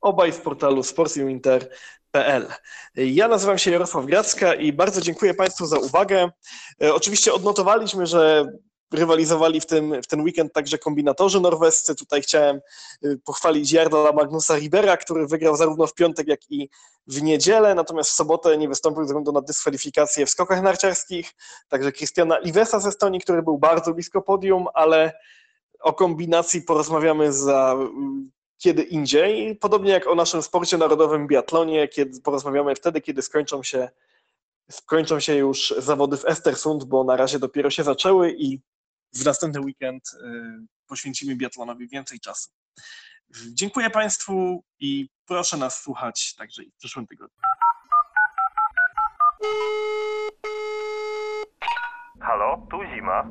[0.01, 2.47] Obaj z portalu sportsiuinter.pl.
[2.95, 6.29] Ja nazywam się Jarosław Gracka i bardzo dziękuję Państwu za uwagę.
[6.83, 8.45] E, Oczywiście odnotowaliśmy, że
[8.93, 11.95] rywalizowali w, tym, w ten weekend także kombinatorzy norwescy.
[11.95, 12.61] Tutaj chciałem
[13.05, 16.69] y, pochwalić Jarda Magnusa Ribera, który wygrał zarówno w piątek, jak i
[17.07, 21.31] w niedzielę, natomiast w sobotę nie wystąpił ze względu na dyskwalifikację w skokach narciarskich.
[21.67, 25.13] Także Christiana Livesa z Estonii, który był bardzo blisko podium, ale
[25.79, 29.55] o kombinacji porozmawiamy za mm, kiedy indziej.
[29.55, 33.89] Podobnie jak o naszym sporcie narodowym biatlonie, kiedy porozmawiamy wtedy, kiedy skończą się,
[34.71, 38.59] skończą się już zawody w Estersund, bo na razie dopiero się zaczęły i
[39.13, 40.17] w następny weekend y,
[40.87, 42.49] poświęcimy biatlonowi więcej czasu.
[43.53, 47.37] Dziękuję Państwu i proszę nas słuchać także i w przyszłym tygodniu.
[52.21, 53.29] Halo, tu zima.